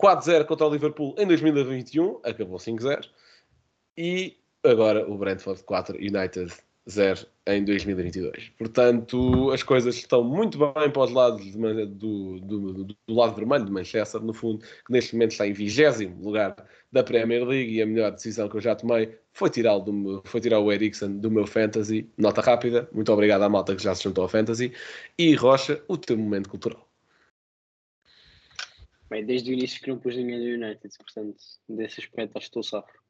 4-0 0.00 0.44
contra 0.44 0.66
o 0.66 0.70
Liverpool 0.70 1.14
em 1.18 1.26
2021, 1.26 2.20
acabou 2.24 2.58
5-0. 2.58 3.08
E 3.96 4.36
agora 4.64 5.08
o 5.08 5.18
Brentford 5.18 5.62
4, 5.64 5.96
United 5.96 6.52
0 6.88 7.26
em 7.46 7.64
2022. 7.64 8.50
Portanto, 8.56 9.50
as 9.50 9.62
coisas 9.62 9.96
estão 9.96 10.24
muito 10.24 10.58
bem 10.58 10.90
para 10.90 11.02
os 11.02 11.10
lados 11.10 11.44
de, 11.44 11.86
do, 11.86 12.40
do, 12.40 12.84
do, 12.84 12.96
lado 13.08 13.34
vermelho 13.34 13.64
de 13.64 13.72
Manchester, 13.72 14.20
no 14.22 14.32
fundo, 14.32 14.64
que 14.86 14.92
neste 14.92 15.14
momento 15.14 15.32
está 15.32 15.46
em 15.46 15.52
vigésimo 15.52 16.22
lugar 16.22 16.56
da 16.90 17.02
Premier 17.02 17.44
League 17.44 17.74
e 17.74 17.82
a 17.82 17.86
melhor 17.86 18.12
decisão 18.12 18.48
que 18.48 18.56
eu 18.56 18.60
já 18.60 18.74
tomei 18.74 19.18
foi 19.32 19.50
tirar, 19.50 19.78
do, 19.78 20.22
foi 20.24 20.40
tirar 20.40 20.60
o 20.60 20.72
Eriksen 20.72 21.18
do 21.18 21.30
meu 21.30 21.46
Fantasy. 21.46 22.10
Nota 22.16 22.40
rápida, 22.40 22.88
muito 22.92 23.12
obrigado 23.12 23.42
à 23.42 23.48
malta 23.48 23.76
que 23.76 23.82
já 23.82 23.94
se 23.94 24.04
juntou 24.04 24.22
ao 24.22 24.28
Fantasy. 24.28 24.72
E 25.18 25.34
Rocha, 25.34 25.82
o 25.88 25.96
teu 25.96 26.16
momento 26.16 26.48
cultural. 26.48 26.87
Bem, 29.10 29.24
desde 29.24 29.50
o 29.50 29.54
início 29.54 29.80
que 29.80 29.88
não 29.88 29.98
pus 29.98 30.16
ninguém 30.16 30.38
do 30.38 30.64
United, 30.64 30.94
portanto, 30.98 31.36
desse 31.68 32.00
aspecto 32.00 32.36
acho 32.36 32.46
que 32.46 32.58
estou 32.58 32.62
safro. 32.62 33.00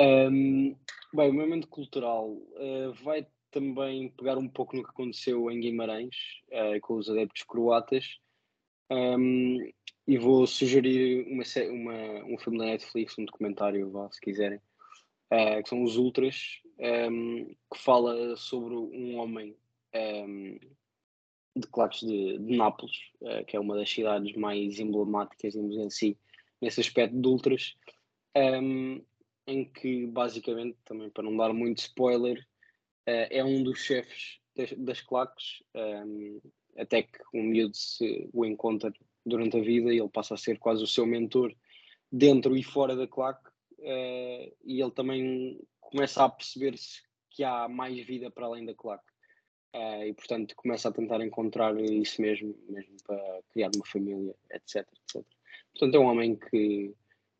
Um, 0.00 0.76
bem, 1.12 1.30
o 1.30 1.34
momento 1.34 1.68
cultural 1.68 2.30
uh, 2.30 2.92
vai 3.02 3.26
também 3.50 4.08
pegar 4.10 4.38
um 4.38 4.48
pouco 4.48 4.74
no 4.74 4.82
que 4.82 4.90
aconteceu 4.90 5.50
em 5.50 5.60
Guimarães 5.60 6.16
uh, 6.48 6.80
com 6.80 6.94
os 6.94 7.08
adeptos 7.08 7.42
croatas 7.44 8.18
um, 8.90 9.58
e 10.06 10.18
vou 10.18 10.46
sugerir 10.46 11.26
uma, 11.28 11.44
uma, 11.70 12.24
um 12.24 12.38
filme 12.38 12.58
da 12.58 12.64
Netflix, 12.64 13.16
um 13.18 13.24
documentário, 13.24 13.92
se 14.10 14.20
quiserem, 14.20 14.58
uh, 14.58 15.62
que 15.62 15.68
são 15.68 15.82
os 15.82 15.96
Ultras, 15.96 16.60
um, 17.10 17.54
que 17.72 17.78
fala 17.78 18.36
sobre 18.36 18.74
um 18.74 19.18
homem 19.18 19.56
um, 19.94 20.58
de 21.56 21.66
claques 21.68 22.00
de, 22.00 22.38
de 22.38 22.56
Nápoles, 22.56 23.10
uh, 23.20 23.44
que 23.46 23.56
é 23.56 23.60
uma 23.60 23.76
das 23.76 23.90
cidades 23.90 24.34
mais 24.36 24.78
emblemáticas, 24.78 25.52
digamos 25.52 25.76
em 25.76 25.90
si, 25.90 26.18
nesse 26.60 26.80
aspecto 26.80 27.16
de 27.16 27.28
ultras, 27.28 27.76
um, 28.36 28.40
ehm, 28.40 29.02
em 29.46 29.64
que 29.64 30.06
basicamente, 30.06 30.76
também 30.84 31.10
para 31.10 31.24
não 31.24 31.36
dar 31.36 31.52
muito 31.52 31.78
spoiler, 31.78 32.40
uh, 33.08 33.28
é 33.30 33.44
um 33.44 33.62
dos 33.62 33.78
chefes 33.78 34.40
das, 34.56 34.72
das 34.72 35.00
claques, 35.00 35.62
um, 35.74 35.80
ehm, 35.80 36.38
até 36.76 37.02
que 37.02 37.18
um 37.32 37.42
miúdo 37.42 37.76
se 37.76 38.28
o 38.32 38.44
encontra 38.44 38.92
durante 39.24 39.56
a 39.56 39.60
vida 39.60 39.92
e 39.92 39.98
ele 39.98 40.08
passa 40.08 40.34
a 40.34 40.38
ser 40.38 40.58
quase 40.58 40.82
o 40.82 40.88
seu 40.88 41.06
mentor 41.06 41.54
dentro 42.10 42.56
e 42.56 42.62
fora 42.62 42.96
da 42.96 43.06
claque, 43.06 43.48
uh, 43.78 44.56
e 44.64 44.80
ele 44.80 44.90
também 44.90 45.60
começa 45.80 46.24
a 46.24 46.28
perceber-se 46.28 47.02
que 47.30 47.44
há 47.44 47.68
mais 47.68 48.04
vida 48.04 48.30
para 48.30 48.46
além 48.46 48.64
da 48.64 48.74
claque. 48.74 49.13
Uh, 49.74 50.04
e 50.06 50.14
portanto 50.14 50.54
começa 50.54 50.88
a 50.88 50.92
tentar 50.92 51.20
encontrar 51.20 51.76
isso 51.80 52.22
mesmo, 52.22 52.54
mesmo 52.68 52.96
para 53.04 53.40
criar 53.52 53.70
uma 53.74 53.84
família, 53.84 54.32
etc, 54.52 54.86
etc. 54.86 55.26
Portanto 55.72 55.94
é 55.96 55.98
um 55.98 56.06
homem 56.06 56.36
que, 56.36 56.94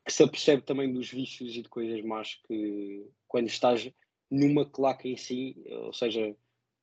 que 0.04 0.12
se 0.12 0.24
apercebe 0.24 0.62
também 0.62 0.92
dos 0.92 1.08
vícios 1.08 1.54
e 1.54 1.62
de 1.62 1.68
coisas 1.68 2.02
más 2.02 2.34
que 2.48 3.06
quando 3.28 3.46
estás 3.46 3.88
numa 4.28 4.68
claque 4.68 5.08
em 5.08 5.16
si, 5.16 5.64
ou 5.70 5.92
seja, 5.92 6.34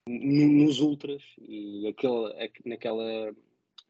nos 0.08 0.80
ultras 0.80 1.22
e 1.38 1.86
aquele, 1.88 2.52
naquela, 2.66 3.36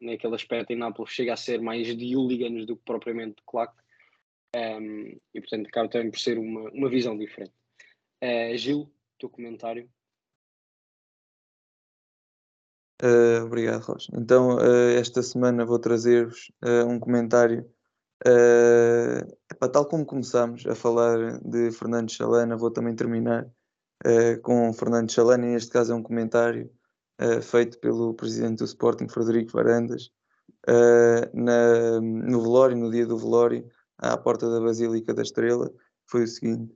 naquele 0.00 0.34
aspecto 0.34 0.72
em 0.72 0.76
Nápoles 0.76 1.12
chega 1.12 1.32
a 1.32 1.36
ser 1.36 1.60
mais 1.60 1.96
de 1.96 2.16
hooligans 2.16 2.66
do 2.66 2.76
que 2.76 2.84
propriamente 2.84 3.36
de 3.36 3.42
claque 3.46 3.80
um, 4.54 5.16
e 5.34 5.40
portanto 5.40 5.66
acaba 5.68 5.88
também 5.88 6.10
por 6.10 6.18
ser 6.18 6.38
uma, 6.38 6.68
uma 6.70 6.88
visão 6.88 7.16
diferente. 7.16 7.54
Uh, 8.22 8.56
Gil, 8.56 8.92
teu 9.18 9.30
comentário? 9.30 9.88
Uh, 13.02 13.44
obrigado, 13.44 13.82
Rocha. 13.82 14.12
Então, 14.14 14.58
uh, 14.58 14.90
esta 14.96 15.24
semana 15.24 15.64
vou 15.64 15.78
trazer-vos 15.78 16.52
uh, 16.64 16.86
um 16.86 17.00
comentário. 17.00 17.68
Epá, 19.50 19.68
tal 19.68 19.84
como 19.86 20.06
começámos 20.06 20.64
a 20.68 20.76
falar 20.76 21.40
de 21.40 21.72
Fernando 21.72 22.08
Chalana, 22.12 22.56
vou 22.56 22.70
também 22.70 22.94
terminar 22.94 23.50
com 24.44 24.72
Fernando 24.72 25.10
Chalana. 25.10 25.44
Neste 25.44 25.72
caso, 25.72 25.92
é 25.92 25.96
um 25.96 26.02
comentário 26.04 26.70
feito 27.42 27.80
pelo 27.80 28.14
presidente 28.14 28.58
do 28.58 28.64
Sporting, 28.64 29.08
Frederico 29.08 29.50
Varandas, 29.50 30.12
na, 31.34 32.00
no 32.00 32.42
velório, 32.42 32.76
no 32.76 32.92
dia 32.92 33.04
do 33.04 33.18
velório, 33.18 33.68
à 33.98 34.16
porta 34.16 34.48
da 34.48 34.60
Basílica 34.60 35.12
da 35.12 35.22
Estrela. 35.22 35.68
Foi 36.06 36.22
o 36.22 36.28
seguinte: 36.28 36.72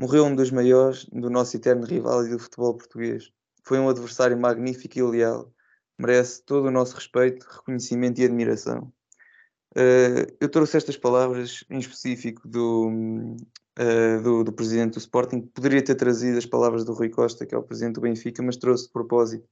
Morreu 0.00 0.24
um 0.24 0.34
dos 0.34 0.50
maiores 0.50 1.06
do 1.12 1.30
nosso 1.30 1.56
eterno 1.56 1.86
rival 1.86 2.26
e 2.26 2.30
do 2.30 2.38
futebol 2.40 2.76
português. 2.76 3.30
Foi 3.62 3.78
um 3.78 3.88
adversário 3.88 4.36
magnífico 4.36 4.98
e 4.98 5.02
leal 5.02 5.52
merece 6.00 6.42
todo 6.42 6.66
o 6.66 6.70
nosso 6.70 6.94
respeito, 6.94 7.46
reconhecimento 7.48 8.20
e 8.20 8.24
admiração. 8.24 8.92
Uh, 9.76 10.26
eu 10.40 10.48
trouxe 10.48 10.76
estas 10.76 10.96
palavras 10.96 11.62
em 11.70 11.78
específico 11.78 12.48
do, 12.48 12.88
uh, 12.88 14.22
do, 14.22 14.44
do, 14.44 14.52
presidente 14.52 14.94
do 14.94 14.98
Sporting. 14.98 15.42
Poderia 15.42 15.84
ter 15.84 15.94
trazido 15.94 16.38
as 16.38 16.46
palavras 16.46 16.84
do 16.84 16.92
Rui 16.92 17.10
Costa, 17.10 17.46
que 17.46 17.54
é 17.54 17.58
o 17.58 17.62
presidente 17.62 17.94
do 17.94 18.00
Benfica, 18.00 18.42
mas 18.42 18.56
trouxe 18.56 18.86
de 18.86 18.92
propósito 18.92 19.46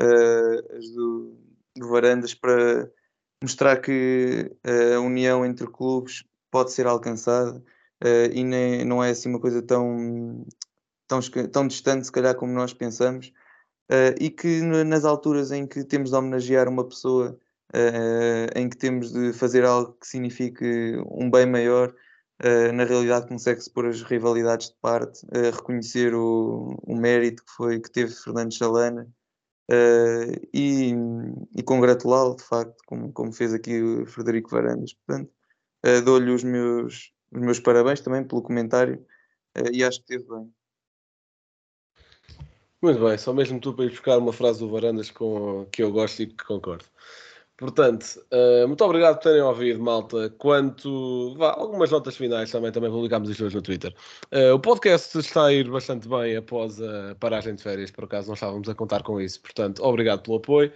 uh, 0.00 0.76
as 0.76 0.88
do, 0.90 1.36
do 1.76 1.88
Varandas 1.88 2.32
para 2.32 2.88
mostrar 3.42 3.78
que 3.78 4.50
a 4.94 5.00
união 5.00 5.44
entre 5.44 5.66
clubes 5.66 6.24
pode 6.48 6.70
ser 6.72 6.86
alcançada 6.86 7.60
e 8.32 8.44
nem, 8.44 8.84
não 8.84 9.02
é 9.02 9.10
assim 9.10 9.28
uma 9.28 9.40
coisa 9.40 9.60
tão, 9.60 10.46
tão, 11.08 11.20
tão 11.50 11.66
distante, 11.66 12.06
se 12.06 12.12
calhar, 12.12 12.36
como 12.36 12.52
nós 12.52 12.72
pensamos 12.72 13.32
uh, 13.90 14.14
e 14.20 14.30
que 14.30 14.60
nas 14.60 15.04
alturas 15.04 15.50
em 15.50 15.66
que 15.66 15.84
temos 15.84 16.10
de 16.10 16.16
homenagear 16.16 16.68
uma 16.68 16.86
pessoa, 16.86 17.38
uh, 17.74 18.58
em 18.58 18.68
que 18.68 18.76
temos 18.76 19.12
de 19.12 19.32
fazer 19.32 19.64
algo 19.64 19.92
que 20.00 20.06
signifique 20.06 20.96
um 21.10 21.30
bem 21.30 21.46
maior, 21.46 21.94
uh, 22.44 22.72
na 22.72 22.84
realidade 22.84 23.28
consegue-se 23.28 23.70
pôr 23.70 23.86
as 23.86 24.02
rivalidades 24.02 24.68
de 24.68 24.76
parte, 24.80 25.26
reconhecer 25.54 26.14
o, 26.14 26.76
o, 26.82 26.96
mérito 26.96 27.44
que, 27.44 27.52
foi, 27.52 27.80
que 27.80 27.90
teve 27.90 28.12
Fernando 28.12 28.52
Chalana 28.52 29.08
e, 30.52 30.92
e 31.56 31.62
congratulá-lo, 31.62 32.36
de 32.36 32.42
facto, 32.42 32.76
como, 32.86 33.12
como 33.12 33.32
fez 33.32 33.54
aqui 33.54 33.80
o 33.80 34.04
Frederico 34.06 34.50
Varandas. 34.50 34.92
Portanto, 34.92 35.32
dou-lhe 36.04 36.30
os 36.30 36.44
meus, 36.44 37.12
os 37.32 37.40
meus 37.40 37.58
parabéns 37.58 38.00
também 38.00 38.22
pelo 38.22 38.42
comentário 38.42 39.02
e 39.72 39.82
acho 39.82 40.04
que 40.04 40.14
esteve 40.14 40.28
bem. 40.28 40.52
Muito 42.82 42.98
bem, 42.98 43.16
só 43.16 43.32
mesmo 43.32 43.60
tu 43.60 43.72
para 43.72 43.84
ir 43.84 43.90
buscar 43.90 44.18
uma 44.18 44.32
frase 44.32 44.58
do 44.58 44.68
Varandas 44.68 45.08
com, 45.10 45.66
que 45.70 45.82
eu 45.84 45.92
gosto 45.92 46.22
e 46.22 46.26
que 46.26 46.44
concordo. 46.44 46.84
Portanto, 47.56 48.20
uh, 48.32 48.66
muito 48.66 48.84
obrigado 48.84 49.18
por 49.18 49.22
terem 49.22 49.40
ouvido, 49.40 49.80
malta. 49.80 50.30
Quanto. 50.30 51.32
Vá, 51.36 51.52
algumas 51.52 51.92
notas 51.92 52.16
finais 52.16 52.50
também, 52.50 52.72
também 52.72 52.90
publicámos 52.90 53.30
isto 53.30 53.44
hoje 53.44 53.54
no 53.54 53.62
Twitter. 53.62 53.94
Uh, 54.32 54.54
o 54.54 54.58
podcast 54.58 55.16
está 55.16 55.44
a 55.46 55.52
ir 55.52 55.70
bastante 55.70 56.08
bem 56.08 56.36
após 56.36 56.82
a 56.82 57.14
paragem 57.20 57.54
de 57.54 57.62
férias, 57.62 57.92
por 57.92 58.02
acaso 58.04 58.26
não 58.26 58.34
estávamos 58.34 58.68
a 58.68 58.74
contar 58.74 59.04
com 59.04 59.20
isso. 59.20 59.40
Portanto, 59.40 59.80
obrigado 59.84 60.22
pelo 60.22 60.38
apoio. 60.38 60.72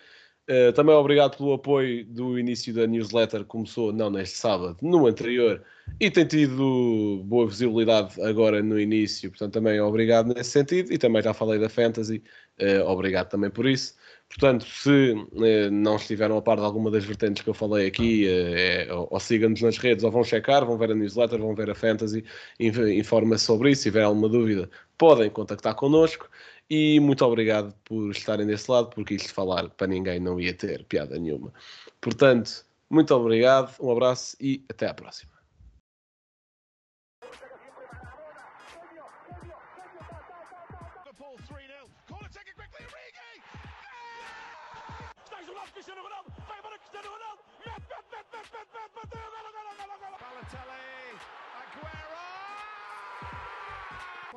Uh, 0.49 0.73
também 0.73 0.95
obrigado 0.95 1.37
pelo 1.37 1.55
apoio 1.55 2.05
do 2.05 2.39
início 2.39 2.73
da 2.73 2.87
newsletter, 2.87 3.45
começou 3.45 3.93
não 3.93 4.09
neste 4.11 4.39
sábado, 4.39 4.77
no 4.81 5.07
anterior, 5.09 5.61
e 5.99 6.09
tem 6.09 6.25
tido 6.25 7.21
boa 7.25 7.49
visibilidade 7.49 8.21
agora 8.23 8.63
no 8.63 8.79
início, 8.79 9.29
portanto 9.29 9.55
também 9.55 9.81
obrigado 9.81 10.33
nesse 10.33 10.51
sentido, 10.51 10.93
e 10.93 10.99
também 10.99 11.21
já 11.21 11.35
falei 11.35 11.59
da 11.59 11.69
Fantasy, 11.69 12.23
uh, 12.61 12.89
obrigado 12.89 13.29
também 13.29 13.51
por 13.51 13.67
isso. 13.67 13.97
Portanto, 14.29 14.65
se 14.67 15.13
uh, 15.13 15.71
não 15.71 15.97
estiveram 15.97 16.37
a 16.37 16.43
par 16.43 16.59
de 16.59 16.65
alguma 16.65 16.93
das 16.93 17.05
vertentes 17.05 17.43
que 17.43 17.51
eu 17.51 17.55
falei 17.55 17.87
aqui, 17.89 18.29
é, 18.29 18.87
ou, 18.93 19.09
ou 19.11 19.21
sigam-nos 19.21 19.63
nas 19.63 19.79
redes, 19.79 20.05
ou 20.05 20.11
vão 20.13 20.23
checar, 20.23 20.65
vão 20.65 20.79
ver 20.79 20.93
a 20.93 20.95
newsletter, 20.95 21.41
vão 21.41 21.55
ver 21.57 21.71
a 21.71 21.75
Fantasy, 21.75 22.25
informa-se 22.61 23.45
sobre 23.45 23.71
isso, 23.71 23.83
se 23.83 23.89
tiver 23.89 24.03
alguma 24.03 24.29
dúvida, 24.29 24.71
podem 24.99 25.31
contactar 25.31 25.75
connosco. 25.75 26.29
E 26.69 26.99
muito 26.99 27.25
obrigado 27.25 27.73
por 27.85 28.11
estarem 28.11 28.47
desse 28.47 28.71
lado, 28.71 28.91
porque 28.91 29.15
isto 29.15 29.33
falar 29.33 29.69
para 29.71 29.87
ninguém 29.87 30.19
não 30.19 30.41
ia 30.41 30.53
ter 30.53 30.85
piada 30.85 31.17
nenhuma. 31.19 31.53
Portanto, 32.01 32.65
muito 32.91 33.15
obrigado, 33.15 33.75
um 33.81 33.91
abraço 33.91 34.37
e 34.41 34.65
até 34.69 34.89
à 34.89 34.95
próxima. 34.95 35.37